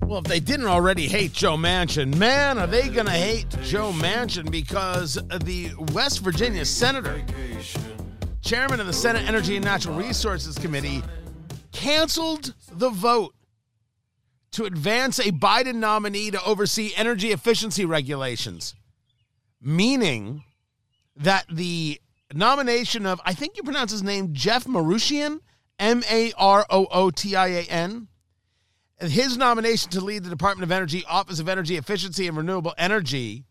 Well, 0.06 0.20
if 0.20 0.26
they 0.26 0.42
didn't 0.42 0.68
already 0.68 1.08
hate 1.08 1.32
Joe 1.32 1.56
Manchin, 1.56 2.18
man, 2.18 2.58
are 2.58 2.68
they 2.68 2.90
going 2.90 3.06
to 3.06 3.14
hate 3.14 3.48
Joe 3.64 3.94
Manchin 3.94 4.52
because 4.52 5.14
the 5.14 5.72
West 5.94 6.20
Virginia 6.20 6.66
senator, 6.66 7.24
chairman 8.42 8.82
of 8.82 8.88
the 8.88 8.92
Senate 8.92 9.26
Energy 9.30 9.56
and 9.56 9.64
Natural 9.64 9.96
Resources 9.96 10.58
Committee, 10.58 11.02
canceled 11.72 12.54
the 12.74 12.90
vote 12.90 13.34
to 14.52 14.66
advance 14.66 15.20
a 15.20 15.32
Biden 15.32 15.76
nominee 15.76 16.32
to 16.32 16.44
oversee 16.44 16.94
energy 16.96 17.32
efficiency 17.32 17.86
regulations, 17.86 18.76
meaning 19.62 20.44
that 21.16 21.46
the 21.50 22.00
nomination 22.34 23.06
of, 23.06 23.22
I 23.26 23.34
think 23.34 23.58
you 23.58 23.64
pronounce 23.64 23.92
his 23.92 24.04
name, 24.04 24.34
Jeff 24.34 24.66
Marootian, 24.66 25.40
M 25.80 26.04
A 26.10 26.34
R 26.38 26.66
O 26.70 26.88
O 26.92 27.10
T 27.12 27.36
I 27.36 27.48
A 27.48 27.62
N 27.64 28.08
his 29.10 29.38
nomination 29.38 29.90
to 29.92 30.02
lead 30.02 30.24
the 30.24 30.30
Department 30.30 30.64
of 30.64 30.72
Energy 30.72 31.04
Office 31.08 31.40
of 31.40 31.50
Energy 31.50 31.78
Efficiency 31.78 32.28
and 32.28 32.38
Renewable 32.38 32.74
Energy 32.78 33.46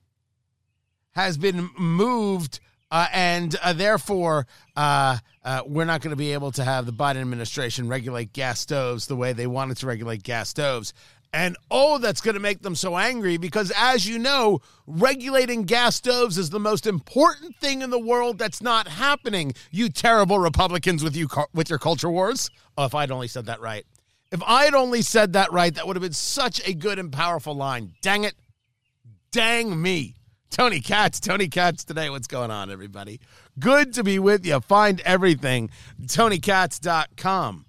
has 1.12 1.36
been 1.36 1.70
moved, 1.76 2.60
uh, 2.90 3.06
and 3.12 3.56
uh, 3.62 3.72
therefore 3.72 4.46
uh, 4.76 5.16
uh 5.44 5.62
we're 5.66 5.84
not 5.84 6.00
going 6.00 6.10
to 6.10 6.16
be 6.16 6.32
able 6.32 6.52
to 6.52 6.64
have 6.64 6.86
the 6.86 6.92
Biden 6.92 7.20
administration 7.20 7.88
regulate 7.88 8.32
gas 8.32 8.60
stoves 8.60 9.06
the 9.06 9.16
way 9.16 9.32
they 9.32 9.46
wanted 9.46 9.76
to 9.78 9.86
regulate 9.86 10.22
gas 10.22 10.48
stoves. 10.48 10.92
And 11.32 11.56
oh, 11.70 11.98
that's 11.98 12.20
going 12.20 12.34
to 12.34 12.40
make 12.40 12.62
them 12.62 12.74
so 12.74 12.96
angry 12.96 13.36
because, 13.36 13.72
as 13.76 14.08
you 14.08 14.18
know, 14.18 14.60
regulating 14.86 15.62
gas 15.62 15.94
stoves 15.94 16.38
is 16.38 16.50
the 16.50 16.58
most 16.58 16.86
important 16.88 17.54
thing 17.56 17.82
in 17.82 17.90
the 17.90 18.00
world 18.00 18.36
that's 18.36 18.60
not 18.60 18.88
happening. 18.88 19.52
You 19.70 19.90
terrible 19.90 20.40
Republicans 20.40 21.04
with 21.04 21.14
you 21.14 21.28
with 21.54 21.70
your 21.70 21.78
culture 21.78 22.10
wars. 22.10 22.50
Oh, 22.76 22.84
if 22.84 22.96
I'd 22.96 23.12
only 23.12 23.28
said 23.28 23.46
that 23.46 23.60
right. 23.60 23.86
If 24.32 24.42
I 24.44 24.64
had 24.64 24.74
only 24.74 25.02
said 25.02 25.32
that 25.34 25.52
right, 25.52 25.74
that 25.74 25.86
would 25.86 25.96
have 25.96 26.02
been 26.02 26.12
such 26.12 26.66
a 26.66 26.74
good 26.74 26.98
and 26.98 27.12
powerful 27.12 27.54
line. 27.54 27.92
Dang 28.00 28.24
it. 28.24 28.34
Dang 29.30 29.80
me. 29.80 30.16
Tony 30.50 30.80
Katz, 30.80 31.20
Tony 31.20 31.48
Katz 31.48 31.84
today. 31.84 32.10
What's 32.10 32.26
going 32.26 32.50
on, 32.50 32.70
everybody? 32.70 33.20
Good 33.58 33.94
to 33.94 34.02
be 34.02 34.18
with 34.18 34.44
you. 34.44 34.60
Find 34.60 35.00
everything, 35.02 35.70
TonyKatz.com. 36.02 37.66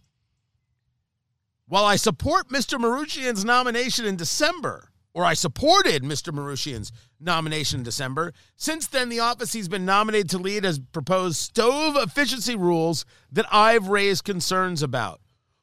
While 1.68 1.86
I 1.86 1.96
support 1.96 2.50
Mr. 2.50 2.80
Marootian's 2.80 3.46
nomination 3.46 4.06
in 4.06 4.16
December, 4.16 4.90
or 5.14 5.24
I 5.24 5.36
supported 5.36 6.04
Mr. 6.04 6.34
Marootian's 6.34 6.92
nomination 7.20 7.82
in 7.82 7.84
December, 7.84 8.34
since 8.56 8.88
then 8.88 9.10
the 9.10 9.20
office 9.20 9.54
he's 9.54 9.70
been 9.70 9.86
nominated 9.86 10.30
to 10.32 10.38
lead 10.40 10.64
has 10.64 10.80
proposed 10.80 11.38
stove 11.38 11.96
efficiency 11.96 12.56
rules 12.56 13.06
that 13.32 13.46
I've 13.52 13.90
raised 13.90 14.24
concerns 14.24 14.82
about. 14.82 15.22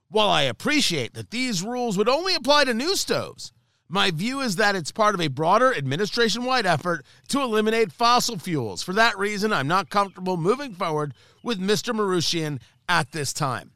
While 0.08 0.30
I 0.30 0.42
appreciate 0.42 1.14
that 1.14 1.30
these 1.30 1.62
rules 1.62 1.98
would 1.98 2.08
only 2.08 2.34
apply 2.34 2.64
to 2.64 2.74
new 2.74 2.94
stoves, 2.96 3.52
my 3.88 4.10
view 4.10 4.40
is 4.40 4.56
that 4.56 4.76
it's 4.76 4.92
part 4.92 5.14
of 5.14 5.20
a 5.20 5.28
broader 5.28 5.74
administration 5.74 6.44
wide 6.44 6.66
effort 6.66 7.04
to 7.28 7.40
eliminate 7.40 7.90
fossil 7.90 8.38
fuels. 8.38 8.82
For 8.82 8.92
that 8.92 9.18
reason, 9.18 9.52
I'm 9.52 9.68
not 9.68 9.88
comfortable 9.88 10.36
moving 10.36 10.74
forward 10.74 11.14
with 11.42 11.58
Mr. 11.58 11.94
Marootian 11.94 12.60
at 12.88 13.12
this 13.12 13.32
time. 13.32 13.72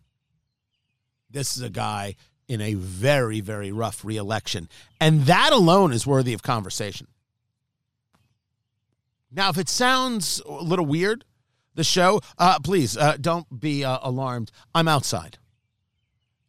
This 1.31 1.57
is 1.57 1.63
a 1.63 1.71
guy 1.71 2.17
in 2.47 2.61
a 2.61 2.75
very, 2.75 3.41
very 3.41 3.73
rough 3.73 4.05
reelection, 4.05 4.69
and 5.01 5.23
that 5.23 5.53
alone 5.53 5.93
is 5.93 6.07
worthy 6.07 6.35
of 6.35 6.43
conversation. 6.43 7.07
Now, 9.31 9.49
if 9.49 9.57
it 9.57 9.71
sounds 9.71 10.43
a 10.45 10.53
little 10.53 10.85
weird, 10.85 11.25
the 11.75 11.85
show, 11.85 12.21
uh, 12.37 12.59
please 12.59 12.99
uh, 12.99 13.17
don't 13.19 13.61
be 13.61 13.83
uh, 13.83 13.99
alarmed. 14.03 14.51
I'm 14.75 14.89
outside. 14.89 15.39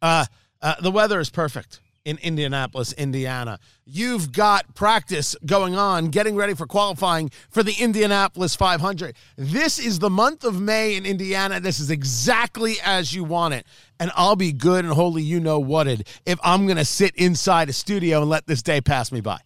Uh, 0.02 0.26
uh, 0.60 0.74
the 0.82 0.90
weather 0.90 1.18
is 1.18 1.30
perfect 1.30 1.80
in 2.04 2.18
Indianapolis, 2.18 2.92
Indiana. 2.92 3.58
You've 3.86 4.32
got 4.32 4.74
practice 4.74 5.34
going 5.46 5.74
on, 5.74 6.08
getting 6.08 6.36
ready 6.36 6.54
for 6.54 6.66
qualifying 6.66 7.30
for 7.50 7.62
the 7.62 7.74
Indianapolis 7.80 8.54
500. 8.54 9.16
This 9.36 9.78
is 9.78 9.98
the 9.98 10.10
month 10.10 10.44
of 10.44 10.60
May 10.60 10.96
in 10.96 11.06
Indiana. 11.06 11.60
This 11.60 11.80
is 11.80 11.90
exactly 11.90 12.76
as 12.84 13.14
you 13.14 13.24
want 13.24 13.54
it. 13.54 13.66
And 13.98 14.10
I'll 14.14 14.36
be 14.36 14.52
good 14.52 14.84
and 14.84 14.92
holy, 14.92 15.22
you 15.22 15.40
know 15.40 15.58
whated, 15.58 16.06
if 16.26 16.38
I'm 16.42 16.66
going 16.66 16.76
to 16.76 16.84
sit 16.84 17.14
inside 17.16 17.68
a 17.68 17.72
studio 17.72 18.20
and 18.20 18.28
let 18.28 18.46
this 18.46 18.62
day 18.62 18.80
pass 18.80 19.10
me 19.10 19.20
by. 19.20 19.38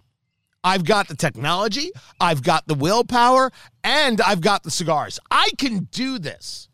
I've 0.65 0.85
got 0.85 1.07
the 1.07 1.15
technology, 1.15 1.93
I've 2.21 2.43
got 2.43 2.67
the 2.67 2.75
willpower, 2.75 3.53
and 3.85 4.21
I've 4.21 4.41
got 4.41 4.65
the 4.65 4.73
cigars. 4.73 5.21
I 5.31 5.51
can 5.57 5.85
do 5.93 6.19
this 6.19 6.69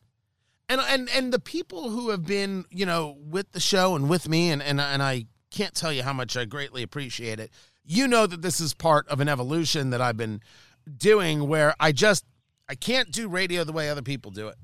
and 0.69 0.81
and 0.81 1.09
and 1.11 1.33
the 1.33 1.39
people 1.39 1.91
who 1.91 2.09
have 2.09 2.25
been 2.25 2.65
you 2.71 2.87
know 2.87 3.19
with 3.21 3.53
the 3.53 3.61
show 3.61 3.95
and 3.95 4.09
with 4.09 4.29
me 4.29 4.51
and 4.51 4.63
and 4.63 4.81
and 4.81 5.03
I 5.03 5.27
can't 5.55 5.75
tell 5.75 5.93
you 5.93 6.03
how 6.03 6.13
much 6.13 6.37
I 6.37 6.45
greatly 6.45 6.83
appreciate 6.83 7.39
it. 7.39 7.51
You 7.85 8.09
know 8.09 8.27
that 8.27 8.43
this 8.43 8.61
is 8.61 8.75
part 8.75 9.07
of 9.09 9.21
an 9.21 9.29
evolution 9.29 9.91
that 9.91 10.01
I've 10.01 10.17
been 10.17 10.41
doing 10.97 11.49
where 11.49 11.75
I 11.79 11.93
just 11.93 12.25
I 12.69 12.75
can't 12.75 13.11
do 13.11 13.29
radio 13.29 13.63
the 13.63 13.73
way 13.73 13.89
other 13.89 14.03
people 14.03 14.31
do 14.31 14.49
it. 14.49 14.57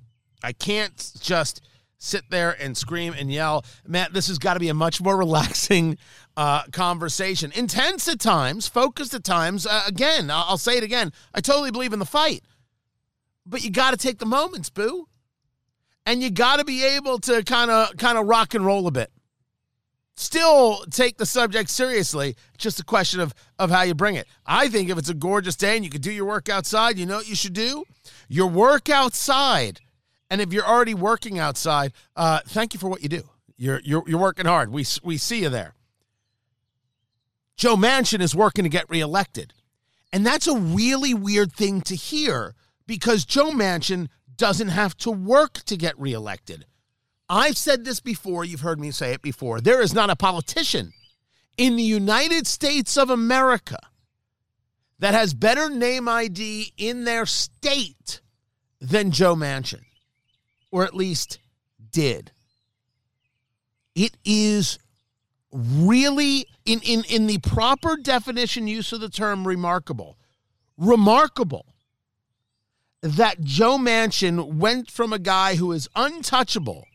I 0.43 0.53
can't 0.53 1.13
just 1.21 1.63
sit 1.99 2.25
there 2.31 2.57
and 2.61 2.77
scream 2.77 3.15
and 3.17 3.31
yell. 3.31 3.65
Matt, 3.87 4.15
this 4.15 4.29
has 4.29 4.39
got 4.39 4.55
to 4.55 4.61
be 4.61 4.71
a 4.71 4.75
much 4.75 5.01
more 5.01 5.17
relaxing 5.19 5.99
uh, 6.37 6.65
conversation. 6.73 7.53
Intense 7.55 8.09
at 8.09 8.19
times, 8.19 8.67
focused 8.67 9.15
at 9.15 9.23
times. 9.23 9.67
Uh, 9.67 9.83
again, 9.87 10.31
I'll 10.31 10.59
say 10.59 10.77
it 10.77 10.83
again. 10.83 11.13
I 11.35 11.41
totally 11.41 11.71
believe 11.71 11.93
in 11.93 11.99
the 11.99 12.07
fight. 12.07 12.43
But 13.47 13.63
you 13.63 13.71
got 13.71 13.93
to 13.93 13.97
take 13.97 14.19
the 14.19 14.27
moments, 14.27 14.71
boo 14.71 15.07
and 16.07 16.23
you 16.23 16.31
got 16.31 16.59
to 16.59 16.65
be 16.65 16.85
able 16.85 17.19
to 17.19 17.43
kind 17.45 17.71
of 17.71 17.97
kind 17.97 18.19
of 18.19 18.27
rock 18.27 18.55
and 18.55 18.65
roll 18.65 18.87
a 18.87 18.91
bit. 18.91 19.11
Still 20.21 20.85
take 20.91 21.17
the 21.17 21.25
subject 21.25 21.71
seriously. 21.71 22.37
Just 22.59 22.79
a 22.79 22.85
question 22.85 23.21
of 23.21 23.35
of 23.59 23.71
how 23.71 23.81
you 23.83 23.95
bring 23.95 24.17
it. 24.17 24.27
I 24.45 24.69
think 24.69 24.91
if 24.91 24.99
it's 24.99 25.09
a 25.09 25.15
gorgeous 25.15 25.57
day 25.57 25.77
and 25.77 25.85
you 25.85 25.91
can 25.91 26.03
do 26.03 26.13
your 26.13 26.27
work 26.27 26.51
outside, 26.51 26.99
you 26.99 27.07
know 27.07 27.17
what 27.17 27.29
you 27.29 27.35
should 27.35 27.55
do? 27.55 27.85
Your 28.29 28.47
work 28.47 28.91
outside. 28.91 29.81
And 30.29 30.43
if 30.43 30.53
you're 30.53 30.67
already 30.67 30.93
working 30.93 31.39
outside, 31.39 31.95
uh, 32.17 32.41
thank 32.47 32.75
you 32.75 32.79
for 32.79 32.91
what 32.91 33.03
you 33.03 33.09
do. 33.09 33.31
You're 33.57 33.81
you're 33.83 34.05
you're 34.07 34.21
working 34.21 34.45
hard. 34.45 34.71
We 34.71 34.85
we 35.03 35.17
see 35.17 35.41
you 35.41 35.49
there. 35.49 35.75
Joe 37.57 37.77
Manchin 37.77 38.21
is 38.21 38.37
working 38.37 38.65
to 38.65 38.71
get 38.71 38.91
reelected. 38.91 39.55
And 40.13 40.27
that's 40.27 40.47
a 40.47 40.59
really 40.59 41.15
weird 41.15 41.53
thing 41.55 41.81
to 41.83 41.97
hear 41.97 42.55
because 42.87 43.25
Joe 43.25 43.53
Manchin 43.53 44.09
doesn't 44.37 44.69
have 44.69 44.99
to 44.99 45.11
work 45.11 45.63
to 45.65 45.79
get 45.79 45.99
reelected. 45.99 46.67
I've 47.33 47.57
said 47.57 47.85
this 47.85 48.01
before, 48.01 48.45
you've 48.45 48.63
heard 48.63 48.81
me 48.81 48.91
say 48.91 49.13
it 49.13 49.23
before. 49.23 49.61
There 49.61 49.81
is 49.81 49.95
not 49.95 50.11
a 50.11 50.17
politician 50.17 50.93
in 51.57 51.77
the 51.77 51.83
United 51.85 52.45
States 52.49 52.97
of 52.97 53.09
America 53.09 53.79
that 54.99 55.15
has 55.15 55.33
better 55.33 55.71
name 55.71 56.09
ID 56.09 56.73
in 56.77 57.05
their 57.05 57.27
state 57.27 58.21
than 58.81 59.13
Joe 59.13 59.37
Manchin, 59.37 59.85
or 60.73 60.83
at 60.83 60.93
least 60.93 61.39
did. 61.93 62.33
It 63.95 64.17
is 64.25 64.81
really, 65.53 66.47
in, 66.67 66.81
in, 66.81 67.05
in 67.05 67.29
the 67.29 67.39
proper 67.39 67.97
definition 67.97 68.67
use 68.67 68.93
of 68.93 69.01
the 69.01 69.09
term 69.09 69.47
remarkable, 69.47 70.19
remarkable 70.77 71.67
that 73.03 73.41
Joe 73.41 73.79
Manchin 73.79 74.55
went 74.55 74.91
from 74.91 75.13
a 75.13 75.19
guy 75.21 75.55
who 75.55 75.71
is 75.71 75.89
untouchable 75.95 76.87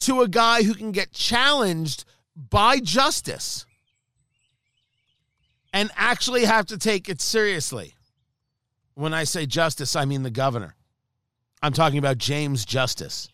to 0.00 0.22
a 0.22 0.28
guy 0.28 0.62
who 0.62 0.74
can 0.74 0.92
get 0.92 1.12
challenged 1.12 2.04
by 2.36 2.78
justice 2.80 3.66
and 5.72 5.90
actually 5.96 6.44
have 6.44 6.66
to 6.66 6.78
take 6.78 7.08
it 7.08 7.20
seriously. 7.20 7.94
When 8.94 9.12
I 9.12 9.24
say 9.24 9.46
justice, 9.46 9.96
I 9.96 10.04
mean 10.04 10.22
the 10.22 10.30
governor. 10.30 10.76
I'm 11.62 11.72
talking 11.72 11.98
about 11.98 12.18
James 12.18 12.64
Justice. 12.64 13.28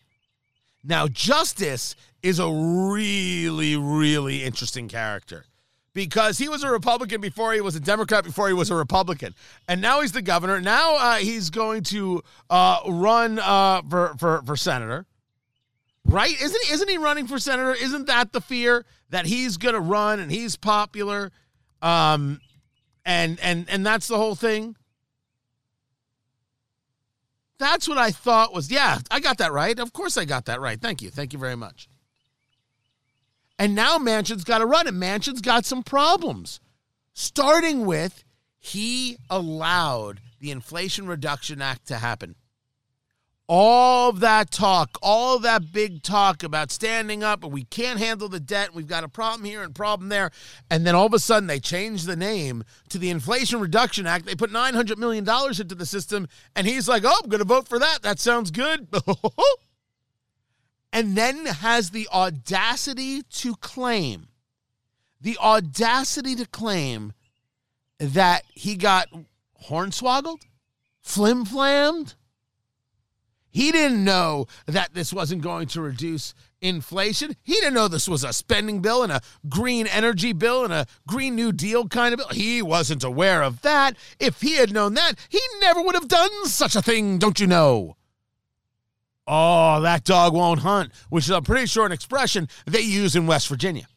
Now, 0.83 1.07
Justice 1.07 1.95
is 2.23 2.39
a 2.39 2.49
really, 2.49 3.75
really 3.75 4.43
interesting 4.43 4.87
character 4.87 5.45
because 5.93 6.37
he 6.37 6.49
was 6.49 6.63
a 6.63 6.71
Republican 6.71 7.21
before 7.21 7.53
he 7.53 7.61
was 7.61 7.75
a 7.75 7.79
Democrat 7.79 8.23
before 8.23 8.47
he 8.47 8.53
was 8.53 8.69
a 8.69 8.75
Republican, 8.75 9.35
and 9.67 9.81
now 9.81 10.01
he's 10.01 10.11
the 10.11 10.21
governor. 10.21 10.61
Now 10.61 10.95
uh, 10.95 11.15
he's 11.17 11.49
going 11.49 11.83
to 11.83 12.23
uh, 12.49 12.79
run 12.87 13.39
uh, 13.39 13.81
for, 13.89 14.15
for 14.17 14.41
for 14.45 14.55
senator, 14.55 15.05
right? 16.05 16.39
Isn't 16.41 16.65
he, 16.65 16.73
isn't 16.73 16.89
he 16.89 16.97
running 16.97 17.27
for 17.27 17.39
senator? 17.39 17.73
Isn't 17.73 18.07
that 18.07 18.33
the 18.33 18.41
fear 18.41 18.85
that 19.09 19.25
he's 19.25 19.57
going 19.57 19.75
to 19.75 19.81
run 19.81 20.19
and 20.19 20.31
he's 20.31 20.55
popular, 20.55 21.31
um, 21.81 22.39
and 23.05 23.39
and 23.41 23.69
and 23.69 23.85
that's 23.85 24.07
the 24.07 24.17
whole 24.17 24.35
thing. 24.35 24.75
That's 27.57 27.87
what 27.87 27.97
I 27.97 28.11
thought 28.11 28.53
was. 28.53 28.71
Yeah, 28.71 28.99
I 29.11 29.19
got 29.19 29.37
that 29.37 29.51
right. 29.51 29.77
Of 29.79 29.93
course, 29.93 30.17
I 30.17 30.25
got 30.25 30.45
that 30.45 30.61
right. 30.61 30.81
Thank 30.81 31.01
you. 31.01 31.11
Thank 31.11 31.33
you 31.33 31.39
very 31.39 31.55
much. 31.55 31.87
And 33.59 33.75
now 33.75 33.99
Manchin's 33.99 34.43
got 34.43 34.57
to 34.57 34.65
run 34.65 34.87
it. 34.87 34.95
Manchin's 34.95 35.41
got 35.41 35.65
some 35.65 35.83
problems. 35.83 36.59
Starting 37.13 37.85
with, 37.85 38.23
he 38.57 39.17
allowed 39.29 40.19
the 40.39 40.49
Inflation 40.49 41.05
Reduction 41.05 41.61
Act 41.61 41.85
to 41.87 41.97
happen. 41.97 42.33
All 43.47 44.13
that 44.13 44.49
talk, 44.49 44.97
all 45.01 45.39
that 45.39 45.73
big 45.73 46.03
talk 46.03 46.41
about 46.41 46.71
standing 46.71 47.21
up 47.21 47.43
and 47.43 47.51
we 47.51 47.63
can't 47.63 47.99
handle 47.99 48.29
the 48.29 48.39
debt, 48.39 48.73
we've 48.73 48.87
got 48.87 49.03
a 49.03 49.09
problem 49.09 49.43
here 49.43 49.61
and 49.61 49.75
problem 49.75 50.07
there. 50.07 50.31
And 50.69 50.87
then 50.87 50.95
all 50.95 51.07
of 51.07 51.13
a 51.13 51.19
sudden 51.19 51.47
they 51.47 51.59
change 51.59 52.03
the 52.03 52.15
name 52.15 52.63
to 52.89 52.97
the 52.97 53.09
Inflation 53.09 53.59
Reduction 53.59 54.07
Act. 54.07 54.25
They 54.25 54.35
put 54.35 54.51
$900 54.51 54.97
million 54.97 55.27
into 55.27 55.75
the 55.75 55.85
system, 55.85 56.27
and 56.55 56.65
he's 56.65 56.87
like, 56.87 57.03
oh, 57.05 57.19
I'm 57.21 57.29
going 57.29 57.39
to 57.39 57.45
vote 57.45 57.67
for 57.67 57.79
that. 57.79 58.03
That 58.03 58.19
sounds 58.19 58.51
good. 58.51 58.87
and 60.93 61.17
then 61.17 61.45
has 61.45 61.89
the 61.89 62.07
audacity 62.13 63.21
to 63.21 63.55
claim, 63.55 64.27
the 65.19 65.37
audacity 65.37 66.35
to 66.35 66.45
claim 66.45 67.13
that 67.99 68.43
he 68.53 68.75
got 68.75 69.07
hornswoggled, 69.69 70.41
flim 71.01 71.45
flammed. 71.45 72.15
He 73.51 73.71
didn't 73.71 74.03
know 74.03 74.47
that 74.65 74.93
this 74.93 75.11
wasn't 75.11 75.41
going 75.41 75.67
to 75.67 75.81
reduce 75.81 76.33
inflation. 76.61 77.35
He 77.43 77.53
didn't 77.55 77.73
know 77.73 77.87
this 77.87 78.07
was 78.07 78.23
a 78.23 78.31
spending 78.31 78.81
bill 78.81 79.03
and 79.03 79.11
a 79.11 79.21
green 79.49 79.87
energy 79.87 80.31
bill 80.31 80.63
and 80.63 80.71
a 80.71 80.87
Green 81.07 81.35
New 81.35 81.51
Deal 81.51 81.87
kind 81.87 82.13
of 82.13 82.19
bill. 82.19 82.29
He 82.29 82.61
wasn't 82.61 83.03
aware 83.03 83.43
of 83.43 83.61
that. 83.61 83.97
If 84.19 84.41
he 84.41 84.55
had 84.55 84.71
known 84.71 84.93
that, 84.93 85.15
he 85.27 85.41
never 85.59 85.81
would 85.81 85.95
have 85.95 86.07
done 86.07 86.45
such 86.45 86.75
a 86.75 86.81
thing, 86.81 87.17
don't 87.17 87.39
you 87.39 87.47
know? 87.47 87.97
Oh, 89.27 89.81
that 89.81 90.03
dog 90.03 90.33
won't 90.33 90.61
hunt, 90.61 90.91
which 91.09 91.25
is, 91.25 91.31
I'm 91.31 91.43
pretty 91.43 91.67
sure, 91.67 91.85
an 91.85 91.91
expression 91.91 92.47
they 92.65 92.81
use 92.81 93.15
in 93.15 93.27
West 93.27 93.47
Virginia. 93.47 93.87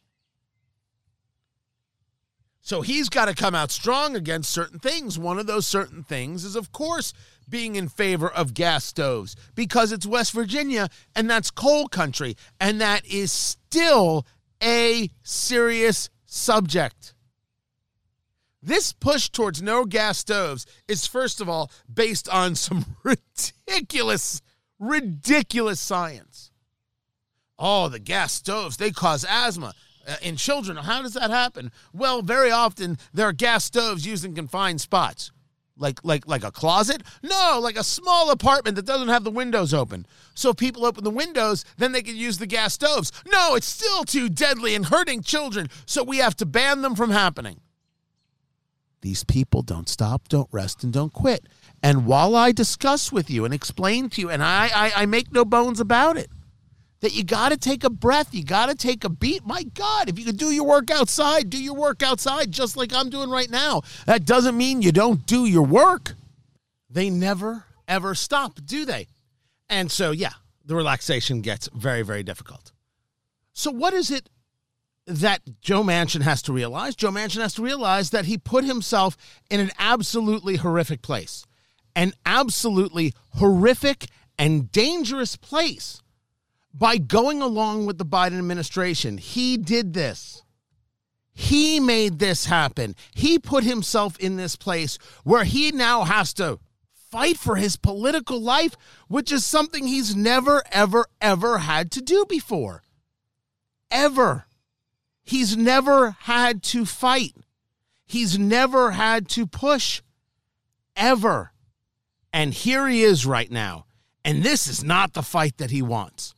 So 2.60 2.80
he's 2.80 3.10
got 3.10 3.26
to 3.26 3.34
come 3.34 3.54
out 3.54 3.70
strong 3.70 4.16
against 4.16 4.50
certain 4.50 4.78
things. 4.78 5.18
One 5.18 5.38
of 5.38 5.46
those 5.46 5.66
certain 5.66 6.02
things 6.02 6.44
is, 6.44 6.56
of 6.56 6.72
course, 6.72 7.12
being 7.48 7.76
in 7.76 7.88
favor 7.88 8.28
of 8.28 8.54
gas 8.54 8.84
stoves 8.84 9.36
because 9.54 9.92
it's 9.92 10.06
West 10.06 10.32
Virginia 10.32 10.88
and 11.14 11.28
that's 11.28 11.50
coal 11.50 11.88
country. 11.88 12.36
And 12.60 12.80
that 12.80 13.06
is 13.06 13.32
still 13.32 14.26
a 14.62 15.10
serious 15.22 16.10
subject. 16.26 17.14
This 18.62 18.94
push 18.94 19.28
towards 19.28 19.60
no 19.60 19.84
gas 19.84 20.18
stoves 20.18 20.64
is, 20.88 21.06
first 21.06 21.42
of 21.42 21.50
all, 21.50 21.70
based 21.92 22.30
on 22.30 22.54
some 22.54 22.86
ridiculous, 23.02 24.40
ridiculous 24.78 25.80
science. 25.80 26.50
Oh, 27.58 27.88
the 27.88 27.98
gas 27.98 28.32
stoves, 28.32 28.78
they 28.78 28.90
cause 28.90 29.24
asthma 29.28 29.74
uh, 30.08 30.16
in 30.22 30.36
children. 30.36 30.78
How 30.78 31.02
does 31.02 31.12
that 31.12 31.30
happen? 31.30 31.72
Well, 31.92 32.22
very 32.22 32.50
often 32.50 32.98
there 33.12 33.28
are 33.28 33.32
gas 33.32 33.64
stoves 33.64 34.06
used 34.06 34.24
in 34.24 34.34
confined 34.34 34.80
spots. 34.80 35.30
Like 35.76 36.04
like 36.04 36.28
like 36.28 36.44
a 36.44 36.52
closet? 36.52 37.02
No, 37.22 37.58
like 37.60 37.76
a 37.76 37.82
small 37.82 38.30
apartment 38.30 38.76
that 38.76 38.86
doesn't 38.86 39.08
have 39.08 39.24
the 39.24 39.30
windows 39.30 39.74
open. 39.74 40.06
So 40.34 40.50
if 40.50 40.56
people 40.56 40.86
open 40.86 41.02
the 41.02 41.10
windows, 41.10 41.64
then 41.78 41.90
they 41.90 42.02
can 42.02 42.16
use 42.16 42.38
the 42.38 42.46
gas 42.46 42.74
stoves. 42.74 43.10
No, 43.26 43.56
it's 43.56 43.66
still 43.66 44.04
too 44.04 44.28
deadly 44.28 44.76
and 44.76 44.86
hurting 44.86 45.22
children, 45.22 45.68
so 45.84 46.04
we 46.04 46.18
have 46.18 46.36
to 46.36 46.46
ban 46.46 46.82
them 46.82 46.94
from 46.94 47.10
happening. 47.10 47.60
These 49.00 49.24
people 49.24 49.62
don't 49.62 49.88
stop, 49.88 50.28
don't 50.28 50.48
rest, 50.50 50.82
and 50.82 50.92
don't 50.92 51.12
quit. 51.12 51.46
And 51.82 52.06
while 52.06 52.34
I 52.34 52.52
discuss 52.52 53.12
with 53.12 53.28
you 53.28 53.44
and 53.44 53.52
explain 53.52 54.08
to 54.10 54.20
you, 54.22 54.30
and 54.30 54.42
I, 54.42 54.70
I, 54.74 55.02
I 55.02 55.06
make 55.06 55.30
no 55.30 55.44
bones 55.44 55.78
about 55.78 56.16
it, 56.16 56.30
that 57.04 57.14
you 57.14 57.22
got 57.22 57.50
to 57.50 57.58
take 57.58 57.84
a 57.84 57.90
breath. 57.90 58.34
You 58.34 58.42
got 58.42 58.70
to 58.70 58.74
take 58.74 59.04
a 59.04 59.10
beat. 59.10 59.44
My 59.44 59.62
God, 59.62 60.08
if 60.08 60.18
you 60.18 60.24
can 60.24 60.36
do 60.36 60.46
your 60.46 60.64
work 60.64 60.90
outside, 60.90 61.50
do 61.50 61.62
your 61.62 61.74
work 61.74 62.02
outside 62.02 62.50
just 62.50 62.78
like 62.78 62.94
I'm 62.94 63.10
doing 63.10 63.28
right 63.28 63.50
now. 63.50 63.82
That 64.06 64.24
doesn't 64.24 64.56
mean 64.56 64.80
you 64.80 64.90
don't 64.90 65.26
do 65.26 65.44
your 65.44 65.66
work. 65.66 66.14
They 66.88 67.10
never, 67.10 67.64
ever 67.86 68.14
stop, 68.14 68.58
do 68.64 68.86
they? 68.86 69.08
And 69.68 69.92
so, 69.92 70.12
yeah, 70.12 70.32
the 70.64 70.74
relaxation 70.74 71.42
gets 71.42 71.68
very, 71.74 72.00
very 72.00 72.22
difficult. 72.22 72.72
So, 73.52 73.70
what 73.70 73.92
is 73.92 74.10
it 74.10 74.30
that 75.06 75.42
Joe 75.60 75.82
Manchin 75.82 76.22
has 76.22 76.40
to 76.42 76.54
realize? 76.54 76.96
Joe 76.96 77.10
Manchin 77.10 77.42
has 77.42 77.52
to 77.54 77.62
realize 77.62 78.10
that 78.10 78.24
he 78.24 78.38
put 78.38 78.64
himself 78.64 79.18
in 79.50 79.60
an 79.60 79.72
absolutely 79.78 80.56
horrific 80.56 81.02
place, 81.02 81.44
an 81.94 82.14
absolutely 82.24 83.12
horrific 83.32 84.06
and 84.38 84.72
dangerous 84.72 85.36
place 85.36 86.00
by 86.76 86.98
going 86.98 87.40
along 87.40 87.86
with 87.86 87.98
the 87.98 88.04
Biden 88.04 88.38
administration. 88.38 89.16
He 89.16 89.56
did 89.56 89.94
this. 89.94 90.42
He 91.32 91.80
made 91.80 92.18
this 92.18 92.46
happen. 92.46 92.94
He 93.14 93.38
put 93.38 93.64
himself 93.64 94.18
in 94.18 94.36
this 94.36 94.56
place 94.56 94.98
where 95.22 95.44
he 95.44 95.72
now 95.72 96.04
has 96.04 96.34
to 96.34 96.58
fight 97.10 97.36
for 97.36 97.56
his 97.56 97.76
political 97.76 98.40
life, 98.40 98.76
which 99.08 99.30
is 99.30 99.46
something 99.46 99.86
he's 99.86 100.16
never, 100.16 100.62
ever, 100.72 101.06
ever 101.20 101.58
had 101.58 101.90
to 101.92 102.02
do 102.02 102.24
before. 102.28 102.82
Ever. 103.90 104.46
He's 105.24 105.56
never 105.56 106.16
had 106.20 106.62
to 106.64 106.84
fight. 106.84 107.34
He's 108.04 108.38
never 108.38 108.92
had 108.92 109.28
to 109.30 109.46
push. 109.46 110.02
Ever. 110.96 111.52
And 112.32 112.52
here 112.52 112.88
he 112.88 113.02
is 113.02 113.24
right 113.24 113.50
now. 113.50 113.86
And 114.24 114.42
this 114.42 114.66
is 114.66 114.82
not 114.82 115.12
the 115.12 115.22
fight 115.22 115.58
that 115.58 115.70
he 115.70 115.82
wants. 115.82 116.33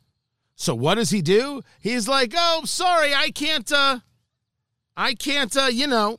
So 0.57 0.75
what 0.75 0.95
does 0.95 1.11
he 1.11 1.23
do? 1.23 1.63
He's 1.81 2.09
like, 2.09 2.33
"Oh, 2.37 2.63
sorry, 2.65 3.15
I 3.15 3.31
can't 3.31 3.71
uh 3.71 4.01
I 4.97 5.15
can't 5.15 5.55
uh, 5.57 5.67
you 5.67 5.87
know, 5.87 6.19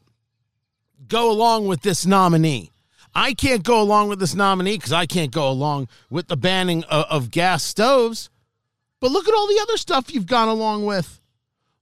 go 1.07 1.31
along 1.31 1.67
with 1.67 1.81
this 1.81 2.05
nominee. 2.05 2.71
I 3.15 3.33
can't 3.33 3.63
go 3.63 3.81
along 3.81 4.09
with 4.09 4.19
this 4.19 4.35
nominee 4.35 4.77
cuz 4.77 4.93
I 4.93 5.07
can't 5.07 5.31
go 5.31 5.49
along 5.49 5.87
with 6.11 6.27
the 6.27 6.37
banning 6.37 6.83
of, 6.83 7.05
of 7.09 7.31
gas 7.31 7.63
stoves. 7.63 8.29
But 8.99 9.11
look 9.11 9.27
at 9.27 9.33
all 9.33 9.47
the 9.47 9.59
other 9.61 9.77
stuff 9.77 10.13
you've 10.13 10.27
gone 10.27 10.47
along 10.47 10.85
with. 10.85 11.19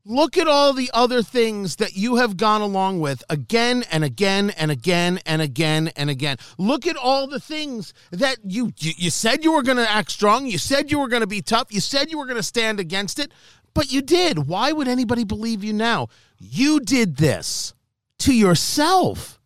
Look 0.07 0.37
at 0.37 0.47
all 0.47 0.73
the 0.73 0.91
other 0.93 1.23
things 1.23 1.77
that 1.77 1.95
you 1.95 2.17
have 2.17 2.37
gone 2.37 2.61
along 2.61 2.99
with 2.99 3.23
again 3.27 3.83
and 3.91 4.03
again 4.03 4.51
and 4.51 4.69
again 4.69 5.19
and 5.25 5.41
again 5.41 5.87
and 5.95 6.11
again. 6.11 6.37
Look 6.59 6.85
at 6.85 6.95
all 6.95 7.25
the 7.25 7.39
things 7.39 7.91
that 8.11 8.37
you 8.43 8.71
you, 8.77 8.91
you 8.97 9.09
said 9.09 9.43
you 9.43 9.51
were 9.51 9.63
going 9.63 9.77
to 9.77 9.89
act 9.89 10.11
strong, 10.11 10.45
you 10.45 10.59
said 10.59 10.91
you 10.91 10.99
were 10.99 11.07
going 11.07 11.21
to 11.21 11.27
be 11.27 11.41
tough, 11.41 11.73
you 11.73 11.79
said 11.79 12.11
you 12.11 12.19
were 12.19 12.27
going 12.27 12.37
to 12.37 12.43
stand 12.43 12.79
against 12.79 13.17
it, 13.17 13.31
but 13.73 13.91
you 13.91 14.03
did. 14.03 14.47
Why 14.47 14.71
would 14.71 14.87
anybody 14.87 15.23
believe 15.23 15.63
you 15.63 15.73
now? 15.73 16.09
You 16.37 16.81
did 16.81 17.17
this 17.17 17.73
to 18.19 18.33
yourself. 18.33 19.39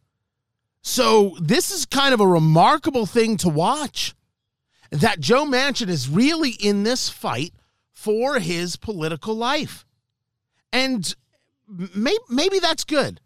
So, 0.81 1.37
this 1.41 1.71
is 1.71 1.85
kind 1.85 2.13
of 2.13 2.19
a 2.19 2.27
remarkable 2.27 3.05
thing 3.05 3.37
to 3.37 3.49
watch 3.49 4.13
that 4.91 5.21
Joe 5.21 5.45
Manchin 5.45 5.87
is 5.87 6.09
really 6.09 6.51
in 6.51 6.83
this 6.83 7.09
fight 7.09 7.53
for 7.93 8.39
his 8.39 8.75
political 8.75 9.35
life. 9.35 9.85
And 10.71 11.15
maybe, 11.67 12.17
maybe 12.29 12.59
that's 12.59 12.83
good. 12.83 13.21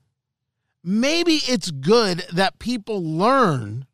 Maybe 0.83 1.35
it's 1.47 1.71
good 1.71 2.25
that 2.33 2.59
people 2.59 3.03
learn 3.03 3.85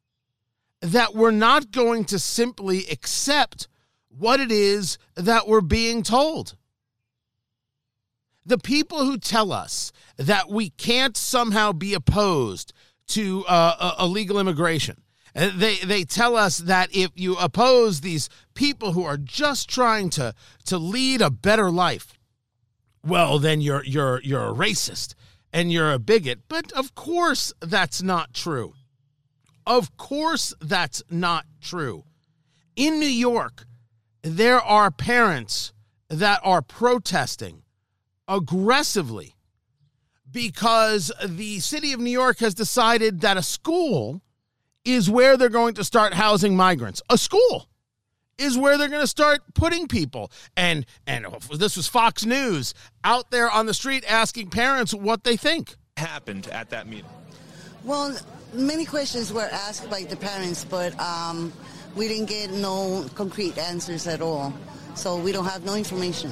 that 0.82 1.14
we're 1.14 1.32
not 1.32 1.72
going 1.72 2.06
to 2.06 2.20
simply 2.20 2.86
accept 2.90 3.68
what 4.10 4.40
it 4.40 4.52
is 4.52 4.98
that 5.16 5.48
we're 5.48 5.62
being 5.62 6.04
told. 6.04 6.56
The 8.46 8.58
people 8.58 9.06
who 9.06 9.18
tell 9.18 9.52
us 9.52 9.92
that 10.18 10.50
we 10.50 10.72
can't 10.72 11.16
somehow 11.16 11.72
be 11.72 11.94
opposed 11.94 12.74
to 13.08 13.46
uh, 13.48 13.96
illegal 14.00 14.40
immigration, 14.40 15.02
uh, 15.36 15.52
they 15.56 15.76
they 15.78 16.04
tell 16.04 16.36
us 16.36 16.58
that 16.58 16.90
if 16.96 17.12
you 17.16 17.36
oppose 17.38 18.02
these 18.02 18.30
people 18.56 18.94
who 18.94 19.04
are 19.04 19.18
just 19.18 19.70
trying 19.70 20.10
to 20.12 20.34
to 20.66 20.78
lead 20.78 21.22
a 21.22 21.30
better 21.30 21.70
life, 21.70 22.19
well 23.04 23.40
then 23.40 23.62
you're 23.62 23.84
you're 23.84 24.22
you're 24.24 24.50
a 24.50 24.54
racist 24.54 25.16
and 25.52 25.72
you're 25.72 25.92
a 25.92 26.00
bigot. 26.00 26.40
But 26.48 26.72
of 26.74 26.96
course 26.96 27.54
that's 27.60 28.02
not 28.02 28.34
true. 28.34 28.74
Of 29.66 29.96
course 29.98 30.54
that's 30.62 31.04
not 31.10 31.46
true. 31.62 32.06
In 32.76 33.00
new 33.00 33.06
york 33.06 33.66
there 34.22 34.60
are 34.60 34.92
parents 34.92 35.74
that 36.10 36.42
are 36.44 36.62
protesting 36.62 37.62
aggressively 38.28 39.36
because 40.30 41.12
the 41.26 41.60
city 41.60 41.94
of 41.94 42.00
new 42.00 42.12
york 42.12 42.40
has 42.40 42.54
decided 42.54 43.22
that 43.22 43.38
a 43.38 43.44
school 43.44 44.22
is 44.86 45.10
where 45.10 45.38
they're 45.38 45.50
going 45.50 45.74
to 45.76 45.84
start 45.84 46.14
housing 46.14 46.56
migrants. 46.56 47.02
A 47.10 47.18
school 47.18 47.68
is 48.40 48.58
where 48.58 48.78
they're 48.78 48.90
going 48.90 49.02
to 49.02 49.08
start 49.08 49.42
putting 49.54 49.88
people. 49.88 50.32
And 50.56 50.86
and 51.06 51.26
this 51.56 51.78
was 51.78 51.88
Fox 51.88 52.26
News 52.26 52.74
out 53.04 53.32
there 53.32 53.50
on 53.50 53.66
the 53.66 53.74
street 53.74 54.04
asking 54.08 54.50
parents 54.50 54.94
what 54.94 55.24
they 55.24 55.38
think 55.38 55.76
happened 55.98 56.48
at 56.48 56.70
that 56.70 56.88
meeting. 56.88 57.10
Well, 57.84 58.18
many 58.54 58.86
questions 58.86 59.32
were 59.32 59.50
asked 59.52 59.90
by 59.90 60.04
the 60.04 60.16
parents, 60.16 60.66
but 60.66 61.00
um, 61.00 61.54
we 61.96 62.08
didn't 62.08 62.30
get 62.30 62.52
no 62.52 63.06
concrete 63.16 63.58
answers 63.58 64.08
at 64.08 64.22
all. 64.22 64.54
So 64.96 65.18
we 65.18 65.32
don't 65.32 65.46
have 65.46 65.64
no 65.64 65.76
information. 65.76 66.32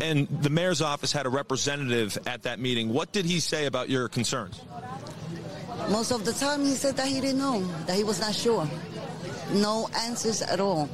And 0.00 0.26
the 0.28 0.48
mayor's 0.48 0.80
office 0.80 1.12
had 1.12 1.26
a 1.26 1.28
representative 1.28 2.16
at 2.26 2.42
that 2.44 2.58
meeting. 2.58 2.92
What 2.92 3.12
did 3.12 3.26
he 3.26 3.40
say 3.40 3.66
about 3.66 3.90
your 3.90 4.08
concerns? 4.08 4.60
Most 5.90 6.10
of 6.10 6.24
the 6.24 6.32
time, 6.32 6.64
he 6.64 6.72
said 6.72 6.96
that 6.96 7.08
he 7.08 7.20
didn't 7.20 7.38
know, 7.38 7.60
that 7.86 7.96
he 7.96 8.04
was 8.04 8.20
not 8.20 8.34
sure. 8.34 8.68
No 9.52 9.88
answers 9.98 10.40
at 10.40 10.60
all. 10.60 10.88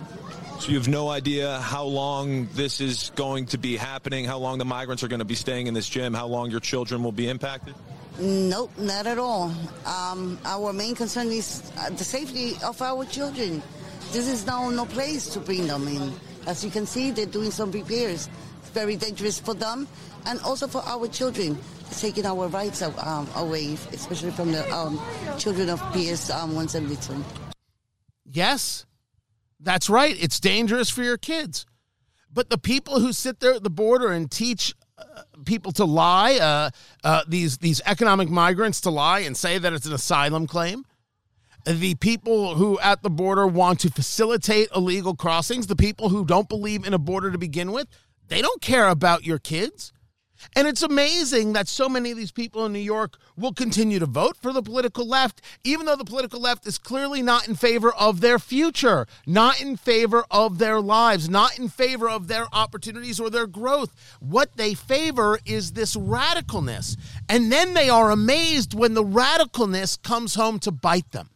So 0.58 0.72
you 0.72 0.78
have 0.78 0.88
no 0.88 1.08
idea 1.08 1.60
how 1.60 1.84
long 1.84 2.48
this 2.54 2.80
is 2.80 3.12
going 3.14 3.46
to 3.46 3.58
be 3.58 3.76
happening, 3.76 4.24
how 4.24 4.38
long 4.38 4.58
the 4.58 4.64
migrants 4.64 5.02
are 5.02 5.08
going 5.08 5.20
to 5.20 5.24
be 5.24 5.34
staying 5.34 5.66
in 5.66 5.74
this 5.74 5.88
gym, 5.88 6.14
how 6.14 6.26
long 6.26 6.50
your 6.50 6.60
children 6.60 7.02
will 7.02 7.12
be 7.12 7.28
impacted? 7.28 7.74
Nope, 8.18 8.72
not 8.78 9.06
at 9.06 9.18
all. 9.18 9.52
Um, 9.84 10.38
our 10.44 10.72
main 10.72 10.94
concern 10.94 11.28
is 11.28 11.62
uh, 11.78 11.90
the 11.90 12.04
safety 12.04 12.54
of 12.64 12.80
our 12.80 13.04
children. 13.04 13.62
This 14.12 14.28
is 14.28 14.46
now 14.46 14.70
no 14.70 14.86
place 14.86 15.28
to 15.34 15.40
bring 15.40 15.66
them 15.66 15.86
in. 15.88 16.12
As 16.46 16.64
you 16.64 16.70
can 16.70 16.86
see, 16.86 17.10
they're 17.10 17.26
doing 17.26 17.50
some 17.50 17.70
repairs. 17.70 18.30
It's 18.60 18.70
very 18.70 18.96
dangerous 18.96 19.38
for 19.38 19.52
them 19.52 19.86
and 20.24 20.40
also 20.40 20.66
for 20.66 20.82
our 20.86 21.06
children. 21.08 21.58
It's 21.90 22.00
taking 22.00 22.24
our 22.24 22.48
rights 22.48 22.80
um, 22.80 23.28
away, 23.36 23.74
especially 23.92 24.30
from 24.30 24.52
the 24.52 24.68
um, 24.72 24.98
children 25.38 25.68
of 25.68 25.80
PS 25.92 26.30
um, 26.30 26.54
172. 26.54 27.22
Yes, 28.32 28.86
that's 29.60 29.88
right. 29.88 30.16
It's 30.22 30.40
dangerous 30.40 30.90
for 30.90 31.02
your 31.02 31.16
kids. 31.16 31.66
But 32.32 32.50
the 32.50 32.58
people 32.58 33.00
who 33.00 33.12
sit 33.12 33.40
there 33.40 33.54
at 33.54 33.62
the 33.62 33.70
border 33.70 34.12
and 34.12 34.30
teach 34.30 34.74
uh, 34.98 35.22
people 35.44 35.72
to 35.72 35.84
lie, 35.84 36.34
uh, 36.36 36.70
uh, 37.02 37.22
these 37.26 37.58
these 37.58 37.80
economic 37.86 38.28
migrants 38.28 38.80
to 38.82 38.90
lie 38.90 39.20
and 39.20 39.36
say 39.36 39.58
that 39.58 39.72
it's 39.72 39.86
an 39.86 39.92
asylum 39.92 40.46
claim, 40.46 40.84
the 41.64 41.94
people 41.96 42.54
who 42.54 42.78
at 42.80 43.02
the 43.02 43.10
border 43.10 43.46
want 43.46 43.80
to 43.80 43.90
facilitate 43.90 44.68
illegal 44.74 45.14
crossings, 45.14 45.66
the 45.66 45.76
people 45.76 46.10
who 46.10 46.24
don't 46.24 46.48
believe 46.48 46.86
in 46.86 46.94
a 46.94 46.98
border 46.98 47.30
to 47.30 47.38
begin 47.38 47.72
with, 47.72 47.88
they 48.28 48.40
don't 48.40 48.60
care 48.60 48.88
about 48.88 49.24
your 49.24 49.38
kids. 49.38 49.92
And 50.54 50.66
it's 50.66 50.82
amazing 50.82 51.52
that 51.52 51.68
so 51.68 51.88
many 51.88 52.10
of 52.10 52.16
these 52.16 52.32
people 52.32 52.64
in 52.66 52.72
New 52.72 52.78
York 52.78 53.16
will 53.36 53.52
continue 53.52 53.98
to 53.98 54.06
vote 54.06 54.36
for 54.36 54.52
the 54.52 54.62
political 54.62 55.06
left, 55.06 55.40
even 55.64 55.86
though 55.86 55.96
the 55.96 56.04
political 56.04 56.40
left 56.40 56.66
is 56.66 56.78
clearly 56.78 57.22
not 57.22 57.48
in 57.48 57.54
favor 57.54 57.92
of 57.94 58.20
their 58.20 58.38
future, 58.38 59.06
not 59.26 59.60
in 59.60 59.76
favor 59.76 60.24
of 60.30 60.58
their 60.58 60.80
lives, 60.80 61.28
not 61.28 61.58
in 61.58 61.68
favor 61.68 62.08
of 62.08 62.28
their 62.28 62.46
opportunities 62.52 63.20
or 63.20 63.30
their 63.30 63.46
growth. 63.46 63.92
What 64.20 64.56
they 64.56 64.74
favor 64.74 65.38
is 65.44 65.72
this 65.72 65.96
radicalness. 65.96 66.96
And 67.28 67.50
then 67.50 67.74
they 67.74 67.88
are 67.88 68.10
amazed 68.10 68.74
when 68.74 68.94
the 68.94 69.04
radicalness 69.04 70.00
comes 70.02 70.34
home 70.34 70.58
to 70.60 70.70
bite 70.70 71.12
them. 71.12 71.30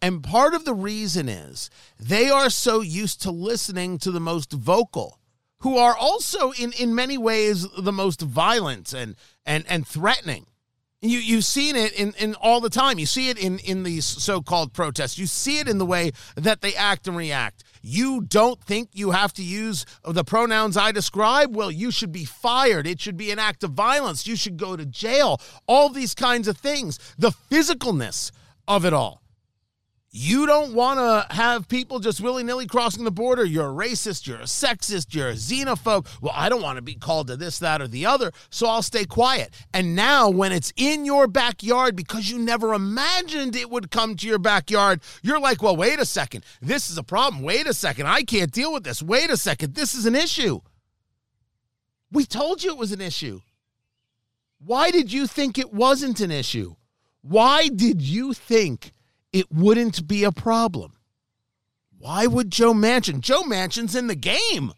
And 0.00 0.22
part 0.22 0.54
of 0.54 0.64
the 0.64 0.74
reason 0.74 1.28
is 1.28 1.70
they 1.98 2.30
are 2.30 2.50
so 2.50 2.80
used 2.80 3.20
to 3.22 3.30
listening 3.30 3.98
to 3.98 4.10
the 4.10 4.20
most 4.20 4.52
vocal 4.52 5.18
who 5.60 5.76
are 5.76 5.96
also 5.96 6.52
in 6.52 6.72
in 6.72 6.94
many 6.94 7.18
ways 7.18 7.66
the 7.76 7.92
most 7.92 8.20
violent 8.20 8.92
and 8.92 9.16
and 9.44 9.64
and 9.68 9.86
threatening. 9.86 10.46
You 11.00 11.18
you've 11.18 11.44
seen 11.44 11.76
it 11.76 11.92
in, 11.92 12.12
in 12.18 12.34
all 12.34 12.60
the 12.60 12.70
time. 12.70 12.98
You 12.98 13.06
see 13.06 13.28
it 13.28 13.38
in 13.38 13.58
in 13.60 13.84
these 13.84 14.04
so-called 14.04 14.72
protests. 14.72 15.16
You 15.16 15.26
see 15.26 15.58
it 15.58 15.68
in 15.68 15.78
the 15.78 15.86
way 15.86 16.10
that 16.34 16.60
they 16.60 16.74
act 16.74 17.06
and 17.06 17.16
react. 17.16 17.62
You 17.82 18.20
don't 18.20 18.60
think 18.60 18.90
you 18.94 19.12
have 19.12 19.32
to 19.34 19.42
use 19.44 19.86
the 20.04 20.24
pronouns 20.24 20.76
I 20.76 20.90
describe? 20.90 21.54
Well, 21.54 21.70
you 21.70 21.92
should 21.92 22.10
be 22.10 22.24
fired. 22.24 22.86
It 22.86 23.00
should 23.00 23.16
be 23.16 23.30
an 23.30 23.38
act 23.38 23.62
of 23.62 23.70
violence. 23.70 24.26
You 24.26 24.34
should 24.34 24.56
go 24.56 24.76
to 24.76 24.84
jail. 24.84 25.40
All 25.68 25.88
these 25.88 26.14
kinds 26.14 26.48
of 26.48 26.58
things. 26.58 26.98
The 27.16 27.30
physicalness 27.30 28.32
of 28.66 28.84
it 28.84 28.92
all. 28.92 29.22
You 30.20 30.46
don't 30.46 30.74
want 30.74 30.98
to 30.98 31.32
have 31.32 31.68
people 31.68 32.00
just 32.00 32.20
willy 32.20 32.42
nilly 32.42 32.66
crossing 32.66 33.04
the 33.04 33.10
border. 33.12 33.44
You're 33.44 33.70
a 33.70 33.86
racist. 33.86 34.26
You're 34.26 34.38
a 34.38 34.46
sexist. 34.46 35.14
You're 35.14 35.28
a 35.28 35.34
xenophobe. 35.34 36.08
Well, 36.20 36.32
I 36.34 36.48
don't 36.48 36.60
want 36.60 36.74
to 36.74 36.82
be 36.82 36.96
called 36.96 37.28
to 37.28 37.36
this, 37.36 37.60
that, 37.60 37.80
or 37.80 37.86
the 37.86 38.04
other, 38.04 38.32
so 38.50 38.66
I'll 38.66 38.82
stay 38.82 39.04
quiet. 39.04 39.54
And 39.72 39.94
now, 39.94 40.28
when 40.28 40.50
it's 40.50 40.72
in 40.74 41.04
your 41.04 41.28
backyard 41.28 41.94
because 41.94 42.28
you 42.28 42.40
never 42.40 42.74
imagined 42.74 43.54
it 43.54 43.70
would 43.70 43.92
come 43.92 44.16
to 44.16 44.26
your 44.26 44.40
backyard, 44.40 45.02
you're 45.22 45.38
like, 45.38 45.62
well, 45.62 45.76
wait 45.76 46.00
a 46.00 46.04
second. 46.04 46.44
This 46.60 46.90
is 46.90 46.98
a 46.98 47.04
problem. 47.04 47.44
Wait 47.44 47.68
a 47.68 47.72
second. 47.72 48.08
I 48.08 48.22
can't 48.22 48.50
deal 48.50 48.72
with 48.72 48.82
this. 48.82 49.00
Wait 49.00 49.30
a 49.30 49.36
second. 49.36 49.76
This 49.76 49.94
is 49.94 50.04
an 50.04 50.16
issue. 50.16 50.58
We 52.10 52.24
told 52.24 52.64
you 52.64 52.72
it 52.72 52.78
was 52.78 52.90
an 52.90 53.00
issue. 53.00 53.40
Why 54.58 54.90
did 54.90 55.12
you 55.12 55.28
think 55.28 55.58
it 55.58 55.72
wasn't 55.72 56.18
an 56.18 56.32
issue? 56.32 56.74
Why 57.22 57.68
did 57.68 58.02
you 58.02 58.32
think? 58.32 58.90
It 59.32 59.50
wouldn't 59.50 60.06
be 60.06 60.24
a 60.24 60.32
problem. 60.32 60.94
Why 61.98 62.26
would 62.26 62.50
Joe 62.50 62.72
Manchin? 62.72 63.20
Joe 63.20 63.42
Manchin's 63.42 63.94
in 63.94 64.06
the 64.06 64.14
game. 64.14 64.72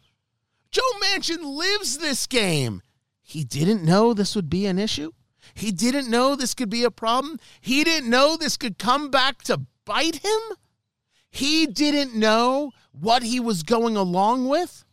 Joe 0.71 0.83
Manchin 1.03 1.43
lives 1.43 1.99
this 1.99 2.27
game. 2.27 2.83
He 3.21 3.45
didn't 3.45 3.85
know 3.85 4.15
this 4.15 4.35
would 4.35 4.49
be 4.49 4.67
an 4.67 4.79
issue. 4.79 5.13
He 5.55 5.73
didn't 5.73 6.09
know 6.09 6.35
this 6.35 6.55
could 6.55 6.71
be 6.71 6.85
a 6.85 6.91
problem. 6.91 7.39
He 7.61 7.85
didn't 7.85 8.09
know 8.09 8.37
this 8.37 8.57
could 8.57 8.79
come 8.79 9.11
back 9.11 9.43
to 9.43 9.63
bite 9.85 10.17
him. 10.17 10.41
He 11.31 11.67
didn't 11.67 12.15
know 12.15 12.73
what 12.93 13.23
he 13.23 13.39
was 13.39 13.63
going 13.63 13.97
along 13.97 14.49
with. 14.49 14.85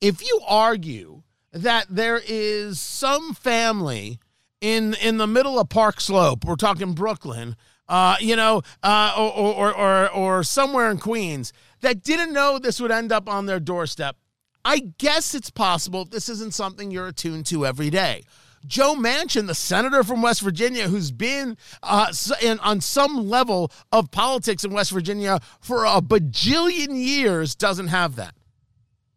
If 0.00 0.22
you 0.22 0.40
argue 0.46 1.22
that 1.52 1.86
there 1.88 2.20
is 2.26 2.80
some 2.80 3.34
family 3.34 4.18
in 4.60 4.94
in 4.94 5.16
the 5.16 5.26
middle 5.26 5.58
of 5.58 5.68
Park 5.68 6.00
Slope, 6.00 6.44
we're 6.44 6.56
talking 6.56 6.92
Brooklyn, 6.92 7.56
uh, 7.88 8.16
you 8.20 8.36
know, 8.36 8.62
uh, 8.82 9.14
or, 9.16 9.52
or, 9.52 9.74
or, 9.74 10.10
or 10.10 10.42
somewhere 10.42 10.90
in 10.90 10.98
Queens 10.98 11.52
that 11.80 12.02
didn't 12.02 12.32
know 12.32 12.58
this 12.58 12.80
would 12.80 12.90
end 12.90 13.12
up 13.12 13.28
on 13.28 13.46
their 13.46 13.60
doorstep. 13.60 14.16
I 14.64 14.80
guess 14.98 15.34
it's 15.34 15.50
possible 15.50 16.04
this 16.04 16.28
isn't 16.28 16.54
something 16.54 16.90
you're 16.90 17.08
attuned 17.08 17.46
to 17.46 17.64
every 17.64 17.90
day. 17.90 18.22
Joe 18.66 18.94
Manchin, 18.96 19.46
the 19.46 19.54
senator 19.54 20.02
from 20.02 20.20
West 20.20 20.42
Virginia, 20.42 20.88
who's 20.88 21.10
been 21.10 21.56
uh, 21.82 22.12
in, 22.42 22.58
on 22.58 22.80
some 22.80 23.28
level 23.28 23.72
of 23.92 24.10
politics 24.10 24.64
in 24.64 24.72
West 24.72 24.90
Virginia 24.90 25.40
for 25.60 25.84
a 25.84 26.02
bajillion 26.02 26.88
years, 26.92 27.54
doesn't 27.54 27.88
have 27.88 28.16
that. 28.16 28.34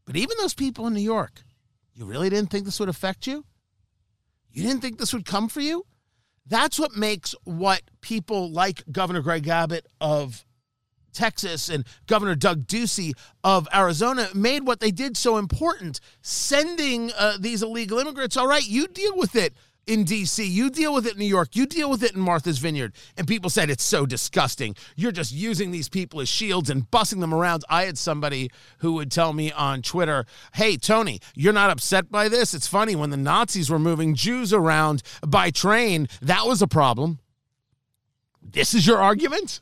But 0.06 0.16
even 0.16 0.38
those 0.40 0.54
people 0.54 0.88
in 0.88 0.94
New 0.94 1.02
York, 1.02 1.42
you 1.94 2.06
really 2.06 2.30
didn't 2.30 2.52
think 2.52 2.66
this 2.66 2.80
would 2.80 2.90
affect 2.90 3.28
you? 3.28 3.44
You 4.52 4.64
didn't 4.64 4.82
think 4.82 5.00
this 5.00 5.14
would 5.14 5.26
come 5.26 5.48
for 5.48 5.62
you? 5.62 5.86
That's 6.46 6.80
what 6.80 6.96
makes 6.96 7.34
what 7.44 7.82
people 8.02 8.52
like 8.52 8.84
Governor 8.92 9.22
Greg 9.22 9.48
Abbott 9.48 9.86
of 10.00 10.46
Texas 11.14 11.70
and 11.70 11.86
Governor 12.08 12.36
Doug 12.36 12.68
Ducey 12.68 13.14
of 13.44 13.68
Arizona 13.74 14.30
made 14.34 14.66
what 14.66 14.80
they 14.80 14.92
did 14.92 15.18
so 15.18 15.38
important. 15.38 16.00
Sending 16.22 17.12
uh, 17.18 17.38
these 17.40 17.64
illegal 17.64 18.00
immigrants, 18.00 18.38
all 18.38 18.48
right, 18.48 18.66
you 18.68 18.88
deal 18.88 19.16
with 19.16 19.36
it 19.36 19.54
in 19.92 20.06
DC, 20.06 20.50
you 20.50 20.70
deal 20.70 20.94
with 20.94 21.06
it 21.06 21.14
in 21.14 21.20
New 21.20 21.26
York, 21.26 21.54
you 21.54 21.66
deal 21.66 21.90
with 21.90 22.02
it 22.02 22.14
in 22.14 22.22
Martha's 22.22 22.60
Vineyard. 22.60 22.94
And 23.18 23.28
people 23.28 23.50
said 23.50 23.70
it's 23.70 23.84
so 23.84 24.06
disgusting. 24.06 24.74
You're 24.96 25.12
just 25.12 25.34
using 25.34 25.72
these 25.72 25.90
people 25.90 26.22
as 26.22 26.30
shields 26.30 26.70
and 26.70 26.90
bussing 26.90 27.20
them 27.20 27.34
around. 27.34 27.66
I 27.70 27.84
had 27.84 27.98
somebody 27.98 28.50
who 28.78 28.94
would 28.94 29.12
tell 29.12 29.34
me 29.34 29.52
on 29.52 29.82
Twitter, 29.82 30.26
hey, 30.54 30.78
Tony, 30.78 31.20
you're 31.36 31.52
not 31.52 31.72
upset 31.72 32.10
by 32.10 32.30
this? 32.30 32.54
It's 32.54 32.68
funny, 32.68 32.96
when 32.96 33.10
the 33.10 33.18
Nazis 33.18 33.70
were 33.70 33.80
moving 33.80 34.16
Jews 34.16 34.54
around 34.54 35.04
by 35.28 35.52
train, 35.52 36.08
that 36.22 36.46
was 36.46 36.62
a 36.62 36.68
problem. 36.68 37.20
This 38.42 38.74
is 38.74 38.88
your 38.88 38.98
argument? 38.98 39.60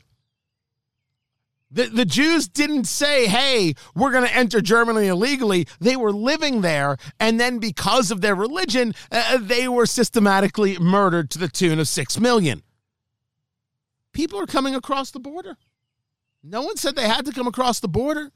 The, 1.72 1.86
the 1.86 2.04
Jews 2.04 2.48
didn't 2.48 2.84
say, 2.84 3.26
hey, 3.28 3.74
we're 3.94 4.10
going 4.10 4.26
to 4.26 4.34
enter 4.34 4.60
Germany 4.60 5.06
illegally. 5.06 5.68
They 5.78 5.94
were 5.94 6.12
living 6.12 6.62
there. 6.62 6.96
And 7.20 7.38
then 7.38 7.58
because 7.58 8.10
of 8.10 8.20
their 8.20 8.34
religion, 8.34 8.92
uh, 9.12 9.38
they 9.40 9.68
were 9.68 9.86
systematically 9.86 10.78
murdered 10.78 11.30
to 11.30 11.38
the 11.38 11.48
tune 11.48 11.78
of 11.78 11.86
six 11.86 12.18
million. 12.18 12.62
People 14.12 14.40
are 14.40 14.46
coming 14.46 14.74
across 14.74 15.12
the 15.12 15.20
border. 15.20 15.56
No 16.42 16.62
one 16.62 16.76
said 16.76 16.96
they 16.96 17.06
had 17.06 17.24
to 17.26 17.32
come 17.32 17.46
across 17.46 17.78
the 17.78 17.88
border. 17.88 18.32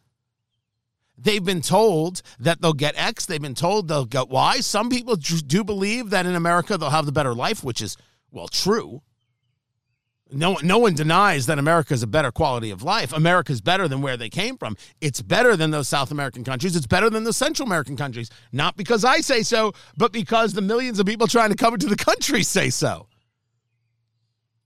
They've 1.17 1.45
been 1.45 1.63
told 1.63 2.23
that 2.39 2.61
they'll 2.61 2.73
get 2.73 2.97
X. 2.97 3.27
They've 3.27 3.41
been 3.41 3.55
told 3.55 3.89
they'll 3.89 4.05
get 4.05 4.29
Y. 4.29 4.61
Some 4.61 4.91
people 4.91 5.17
do 5.17 5.65
believe 5.65 6.11
that 6.11 6.27
in 6.27 6.35
America 6.35 6.77
they'll 6.77 6.91
have 6.91 7.07
the 7.07 7.13
better 7.13 7.35
life, 7.35 7.65
which 7.65 7.81
is, 7.81 7.97
well, 8.31 8.49
true. 8.49 9.03
No, 10.33 10.59
no 10.63 10.79
one 10.79 10.95
denies 10.95 11.47
that 11.47 11.59
America 11.59 11.93
is 11.93 12.03
a 12.03 12.07
better 12.07 12.33
quality 12.33 12.71
of 12.71 12.83
life. 12.83 13.13
America 13.13 13.53
is 13.53 13.61
better 13.61 13.87
than 13.87 14.01
where 14.01 14.17
they 14.17 14.31
came 14.31 14.57
from. 14.57 14.77
It's 15.01 15.21
better 15.21 15.55
than 15.55 15.71
those 15.71 15.87
South 15.87 16.11
American 16.11 16.45
countries. 16.45 16.75
It's 16.75 16.87
better 16.87 17.11
than 17.11 17.25
the 17.25 17.33
Central 17.33 17.67
American 17.67 17.97
countries. 17.97 18.31
Not 18.51 18.77
because 18.77 19.05
I 19.05 19.21
say 19.21 19.43
so, 19.43 19.75
but 19.97 20.13
because 20.13 20.55
the 20.55 20.63
millions 20.63 20.99
of 20.99 21.07
people 21.07 21.27
trying 21.27 21.51
to 21.51 21.57
come 21.57 21.75
into 21.75 21.87
the 21.87 21.97
country 21.97 22.43
say 22.43 22.71
so. 22.71 23.07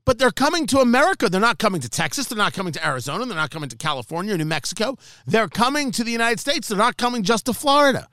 But 0.04 0.18
they're 0.18 0.30
coming 0.30 0.66
to 0.68 0.78
America. 0.78 1.28
They're 1.28 1.40
not 1.40 1.58
coming 1.58 1.82
to 1.82 1.88
Texas. 1.88 2.28
They're 2.28 2.38
not 2.38 2.54
coming 2.54 2.72
to 2.72 2.86
Arizona. 2.86 3.26
They're 3.26 3.36
not 3.36 3.50
coming 3.50 3.68
to 3.68 3.76
California 3.76 4.34
or 4.34 4.38
New 4.38 4.46
Mexico. 4.46 4.96
They're 5.26 5.48
coming 5.48 5.90
to 5.90 6.04
the 6.04 6.12
United 6.12 6.40
States. 6.40 6.68
They're 6.68 6.78
not 6.78 6.96
coming 6.96 7.24
just 7.24 7.44
to 7.46 7.52
Florida. 7.52 8.08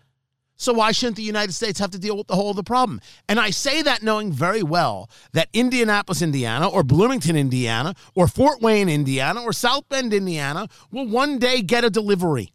So 0.58 0.74
why 0.74 0.92
shouldn't 0.92 1.18
the 1.18 1.24
United 1.24 1.52
States 1.52 1.80
have 1.80 1.92
to 1.92 2.00
deal 2.00 2.18
with 2.18 2.28
the 2.28 2.36
whole 2.36 2.52
of 2.52 2.56
the 2.56 2.64
problem? 2.64 3.02
And 3.28 3.40
I 3.40 3.50
say 3.50 3.82
that 3.82 4.04
knowing 4.04 4.32
very 4.32 4.64
well 4.64 5.10
that 5.34 5.50
Indianapolis, 5.54 6.22
Indiana, 6.22 6.70
or 6.70 6.84
Bloomington, 6.84 7.36
Indiana, 7.36 7.94
or 8.16 8.28
Fort 8.28 8.62
Wayne, 8.62 8.88
Indiana, 8.88 9.42
or 9.42 9.52
South 9.52 9.88
Bend, 9.90 10.14
Indiana 10.14 10.68
will 10.92 11.08
one 11.08 11.40
day 11.40 11.62
get 11.62 11.84
a 11.84 11.90
delivery. 11.90 12.54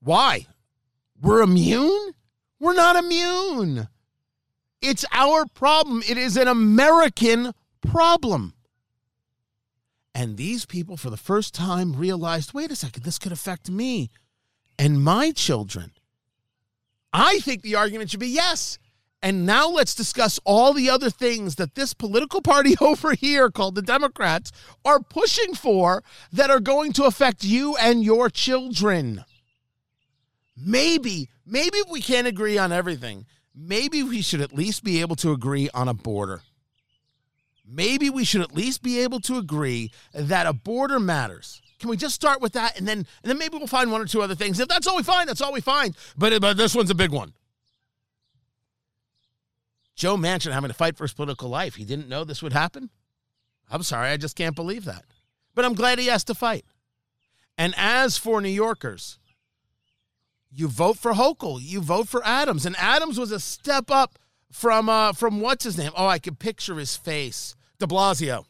Why? 0.00 0.46
We're 1.20 1.42
immune? 1.42 2.12
We're 2.60 2.74
not 2.74 2.96
immune. 2.96 3.88
It's 4.80 5.04
our 5.10 5.46
problem. 5.46 6.02
It 6.08 6.16
is 6.16 6.36
an 6.36 6.46
American 6.46 7.52
problem. 7.80 8.54
And 10.14 10.36
these 10.36 10.64
people, 10.64 10.96
for 10.96 11.10
the 11.10 11.16
first 11.16 11.54
time, 11.54 11.94
realized 11.94 12.54
wait 12.54 12.70
a 12.70 12.76
second, 12.76 13.02
this 13.02 13.18
could 13.18 13.32
affect 13.32 13.68
me 13.68 14.10
and 14.78 15.02
my 15.02 15.32
children. 15.32 15.92
I 17.16 17.38
think 17.38 17.62
the 17.62 17.76
argument 17.76 18.10
should 18.10 18.20
be 18.20 18.28
yes. 18.28 18.78
And 19.22 19.46
now 19.46 19.68
let's 19.68 19.94
discuss 19.94 20.38
all 20.44 20.74
the 20.74 20.90
other 20.90 21.08
things 21.08 21.54
that 21.56 21.74
this 21.74 21.94
political 21.94 22.42
party 22.42 22.74
over 22.80 23.14
here 23.14 23.50
called 23.50 23.74
the 23.74 23.82
Democrats 23.82 24.52
are 24.84 25.00
pushing 25.00 25.54
for 25.54 26.04
that 26.32 26.50
are 26.50 26.60
going 26.60 26.92
to 26.94 27.04
affect 27.04 27.42
you 27.42 27.74
and 27.76 28.04
your 28.04 28.28
children. 28.28 29.24
Maybe, 30.56 31.30
maybe 31.46 31.78
we 31.90 32.02
can't 32.02 32.26
agree 32.26 32.58
on 32.58 32.70
everything. 32.72 33.24
Maybe 33.54 34.02
we 34.02 34.20
should 34.20 34.42
at 34.42 34.52
least 34.52 34.84
be 34.84 35.00
able 35.00 35.16
to 35.16 35.32
agree 35.32 35.70
on 35.72 35.88
a 35.88 35.94
border 35.94 36.42
maybe 37.66 38.08
we 38.08 38.24
should 38.24 38.40
at 38.40 38.54
least 38.54 38.82
be 38.82 39.00
able 39.00 39.20
to 39.20 39.38
agree 39.38 39.90
that 40.14 40.46
a 40.46 40.52
border 40.52 41.00
matters. 41.00 41.60
Can 41.78 41.90
we 41.90 41.96
just 41.96 42.14
start 42.14 42.40
with 42.40 42.54
that, 42.54 42.78
and 42.78 42.88
then 42.88 42.98
and 42.98 43.30
then 43.30 43.38
maybe 43.38 43.58
we'll 43.58 43.66
find 43.66 43.92
one 43.92 44.00
or 44.00 44.06
two 44.06 44.22
other 44.22 44.34
things. 44.34 44.58
If 44.58 44.68
that's 44.68 44.86
all 44.86 44.96
we 44.96 45.02
find, 45.02 45.28
that's 45.28 45.42
all 45.42 45.52
we 45.52 45.60
find. 45.60 45.94
But 46.16 46.40
but 46.40 46.56
this 46.56 46.74
one's 46.74 46.90
a 46.90 46.94
big 46.94 47.10
one. 47.10 47.34
Joe 49.94 50.16
Manchin 50.16 50.52
having 50.52 50.68
to 50.68 50.74
fight 50.74 50.96
for 50.96 51.04
his 51.04 51.14
political 51.14 51.48
life. 51.48 51.74
He 51.74 51.84
didn't 51.84 52.08
know 52.08 52.24
this 52.24 52.42
would 52.42 52.52
happen. 52.52 52.90
I'm 53.70 53.82
sorry, 53.82 54.10
I 54.10 54.16
just 54.16 54.36
can't 54.36 54.54
believe 54.54 54.84
that. 54.84 55.04
But 55.54 55.64
I'm 55.64 55.74
glad 55.74 55.98
he 55.98 56.06
has 56.06 56.24
to 56.24 56.34
fight. 56.34 56.64
And 57.58 57.74
as 57.76 58.18
for 58.18 58.40
New 58.40 58.50
Yorkers, 58.50 59.18
you 60.50 60.68
vote 60.68 60.98
for 60.98 61.14
Hochul, 61.14 61.58
you 61.60 61.80
vote 61.80 62.08
for 62.08 62.24
Adams, 62.24 62.66
and 62.66 62.76
Adams 62.76 63.18
was 63.18 63.32
a 63.32 63.40
step 63.40 63.90
up 63.90 64.18
from 64.52 64.88
uh, 64.88 65.12
from 65.12 65.40
what's 65.40 65.64
his 65.64 65.76
name? 65.76 65.92
Oh, 65.96 66.06
I 66.06 66.18
can 66.18 66.36
picture 66.36 66.76
his 66.76 66.96
face. 66.96 67.56
De 67.78 67.86
Blasio. 67.86 68.44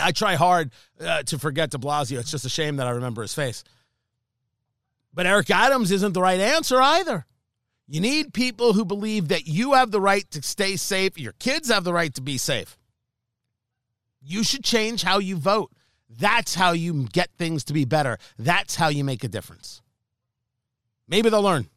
I 0.00 0.12
try 0.12 0.34
hard 0.34 0.72
uh, 1.00 1.22
to 1.24 1.38
forget 1.38 1.70
De 1.70 1.78
Blasio. 1.78 2.18
It's 2.18 2.30
just 2.30 2.44
a 2.44 2.50
shame 2.50 2.76
that 2.76 2.86
I 2.86 2.90
remember 2.90 3.22
his 3.22 3.34
face. 3.34 3.64
But 5.12 5.26
Eric 5.26 5.50
Adams 5.50 5.90
isn't 5.90 6.12
the 6.12 6.22
right 6.22 6.40
answer 6.40 6.80
either. 6.80 7.26
You 7.86 8.00
need 8.00 8.32
people 8.32 8.72
who 8.72 8.84
believe 8.84 9.28
that 9.28 9.46
you 9.46 9.74
have 9.74 9.90
the 9.90 10.00
right 10.00 10.28
to 10.30 10.42
stay 10.42 10.76
safe, 10.76 11.18
your 11.18 11.34
kids 11.34 11.70
have 11.70 11.84
the 11.84 11.92
right 11.92 12.12
to 12.14 12.22
be 12.22 12.38
safe. 12.38 12.78
You 14.22 14.42
should 14.42 14.64
change 14.64 15.02
how 15.02 15.18
you 15.18 15.36
vote. 15.36 15.70
That's 16.08 16.54
how 16.54 16.72
you 16.72 17.06
get 17.12 17.30
things 17.36 17.64
to 17.64 17.72
be 17.72 17.84
better. 17.84 18.18
That's 18.38 18.74
how 18.74 18.88
you 18.88 19.04
make 19.04 19.22
a 19.22 19.28
difference. 19.28 19.82
Maybe 21.06 21.28
they'll 21.28 21.42
learn. 21.42 21.68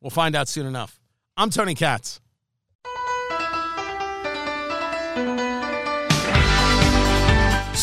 We'll 0.00 0.10
find 0.10 0.36
out 0.36 0.48
soon 0.48 0.66
enough. 0.66 1.00
I'm 1.36 1.50
Tony 1.50 1.74
Katz. 1.74 2.20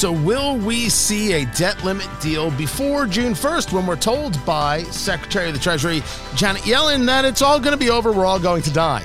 So, 0.04 0.12
will 0.12 0.58
we 0.58 0.90
see 0.90 1.32
a 1.32 1.46
debt 1.56 1.82
limit 1.86 2.10
deal 2.20 2.52
before 2.52 3.06
June 3.06 3.32
1st 3.32 3.72
when 3.72 3.88
we're 3.88 3.96
told 3.96 4.38
by 4.46 4.84
Secretary 4.84 5.48
of 5.48 5.54
the 5.54 5.62
Treasury 5.62 6.04
Janet 6.36 6.64
Yellen 6.64 7.06
that 7.06 7.24
it's 7.24 7.42
all 7.42 7.58
going 7.58 7.72
to 7.72 7.78
be 7.78 7.90
over? 7.90 8.12
We're 8.12 8.26
all 8.26 8.38
going 8.38 8.64
to 8.64 8.74
die. 8.74 9.02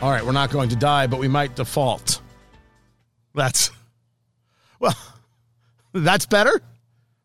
All 0.00 0.12
right, 0.12 0.24
we're 0.24 0.30
not 0.30 0.50
going 0.50 0.68
to 0.68 0.76
die, 0.76 1.08
but 1.08 1.18
we 1.18 1.26
might 1.26 1.56
default. 1.56 2.20
That's, 3.34 3.72
well, 4.78 4.94
that's 5.92 6.26
better? 6.26 6.62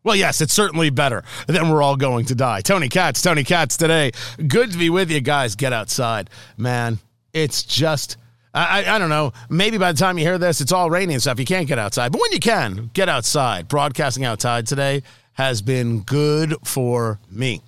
Well, 0.02 0.16
yes, 0.16 0.40
it's 0.40 0.52
certainly 0.52 0.90
better 0.90 1.22
than 1.46 1.70
we're 1.70 1.80
all 1.80 1.94
going 1.94 2.24
to 2.24 2.34
die. 2.34 2.60
Tony 2.60 2.88
Katz, 2.88 3.22
Tony 3.22 3.44
Katz 3.44 3.76
today. 3.76 4.10
Good 4.48 4.72
to 4.72 4.78
be 4.78 4.90
with 4.90 5.12
you 5.12 5.20
guys. 5.20 5.54
Get 5.54 5.72
outside. 5.72 6.28
Man, 6.56 6.98
it's 7.32 7.62
just 7.62 8.16
I, 8.54 8.84
I 8.94 8.98
don't 8.98 9.08
know. 9.08 9.32
Maybe 9.50 9.78
by 9.78 9.90
the 9.90 9.98
time 9.98 10.16
you 10.16 10.24
hear 10.24 10.38
this, 10.38 10.60
it's 10.60 10.70
all 10.70 10.88
rainy 10.88 11.14
and 11.14 11.22
stuff. 11.22 11.40
You 11.40 11.44
can't 11.44 11.66
get 11.66 11.78
outside. 11.78 12.12
But 12.12 12.20
when 12.20 12.30
you 12.32 12.38
can, 12.38 12.90
get 12.94 13.08
outside. 13.08 13.66
Broadcasting 13.66 14.24
outside 14.24 14.66
today 14.66 15.02
has 15.32 15.60
been 15.60 16.00
good 16.00 16.54
for 16.64 17.18
me. 17.28 17.62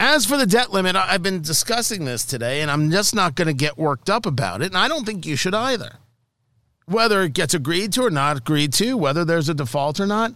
As 0.00 0.26
for 0.26 0.36
the 0.36 0.46
debt 0.46 0.72
limit, 0.72 0.96
I've 0.96 1.22
been 1.22 1.42
discussing 1.42 2.06
this 2.06 2.24
today, 2.24 2.62
and 2.62 2.70
I'm 2.70 2.90
just 2.90 3.14
not 3.14 3.36
going 3.36 3.46
to 3.46 3.54
get 3.54 3.78
worked 3.78 4.10
up 4.10 4.26
about 4.26 4.62
it. 4.62 4.66
And 4.66 4.76
I 4.76 4.88
don't 4.88 5.04
think 5.04 5.26
you 5.26 5.36
should 5.36 5.54
either. 5.54 5.98
Whether 6.86 7.22
it 7.22 7.34
gets 7.34 7.54
agreed 7.54 7.92
to 7.92 8.02
or 8.02 8.10
not 8.10 8.38
agreed 8.38 8.72
to, 8.74 8.96
whether 8.96 9.24
there's 9.24 9.48
a 9.48 9.54
default 9.54 10.00
or 10.00 10.06
not, 10.06 10.32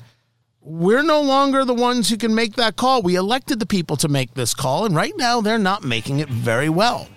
we're 0.60 1.02
no 1.02 1.20
longer 1.20 1.64
the 1.64 1.74
ones 1.74 2.08
who 2.08 2.16
can 2.16 2.34
make 2.34 2.54
that 2.56 2.76
call. 2.76 3.02
We 3.02 3.16
elected 3.16 3.58
the 3.58 3.66
people 3.66 3.96
to 3.96 4.08
make 4.08 4.34
this 4.34 4.54
call, 4.54 4.84
and 4.84 4.94
right 4.94 5.14
now 5.16 5.40
they're 5.40 5.58
not 5.58 5.82
making 5.82 6.20
it 6.20 6.28
very 6.28 6.68
well 6.68 7.08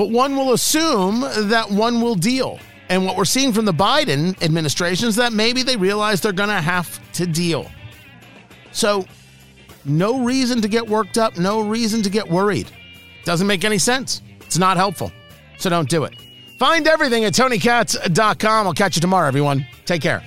but 0.00 0.08
one 0.08 0.34
will 0.34 0.54
assume 0.54 1.20
that 1.50 1.70
one 1.70 2.00
will 2.00 2.14
deal. 2.14 2.58
And 2.88 3.04
what 3.04 3.18
we're 3.18 3.26
seeing 3.26 3.52
from 3.52 3.66
the 3.66 3.74
Biden 3.74 4.42
administration 4.42 5.08
is 5.08 5.16
that 5.16 5.34
maybe 5.34 5.62
they 5.62 5.76
realize 5.76 6.22
they're 6.22 6.32
going 6.32 6.48
to 6.48 6.54
have 6.54 6.98
to 7.12 7.26
deal. 7.26 7.70
So, 8.72 9.04
no 9.84 10.24
reason 10.24 10.62
to 10.62 10.68
get 10.68 10.88
worked 10.88 11.18
up, 11.18 11.36
no 11.36 11.60
reason 11.60 12.00
to 12.00 12.08
get 12.08 12.26
worried. 12.26 12.70
Doesn't 13.26 13.46
make 13.46 13.62
any 13.62 13.76
sense. 13.76 14.22
It's 14.40 14.56
not 14.56 14.78
helpful. 14.78 15.12
So, 15.58 15.68
don't 15.68 15.90
do 15.90 16.04
it. 16.04 16.14
Find 16.56 16.88
everything 16.88 17.26
at 17.26 17.34
tonykatz.com. 17.34 18.66
I'll 18.66 18.72
catch 18.72 18.96
you 18.96 19.02
tomorrow, 19.02 19.28
everyone. 19.28 19.66
Take 19.84 20.00
care. 20.00 20.22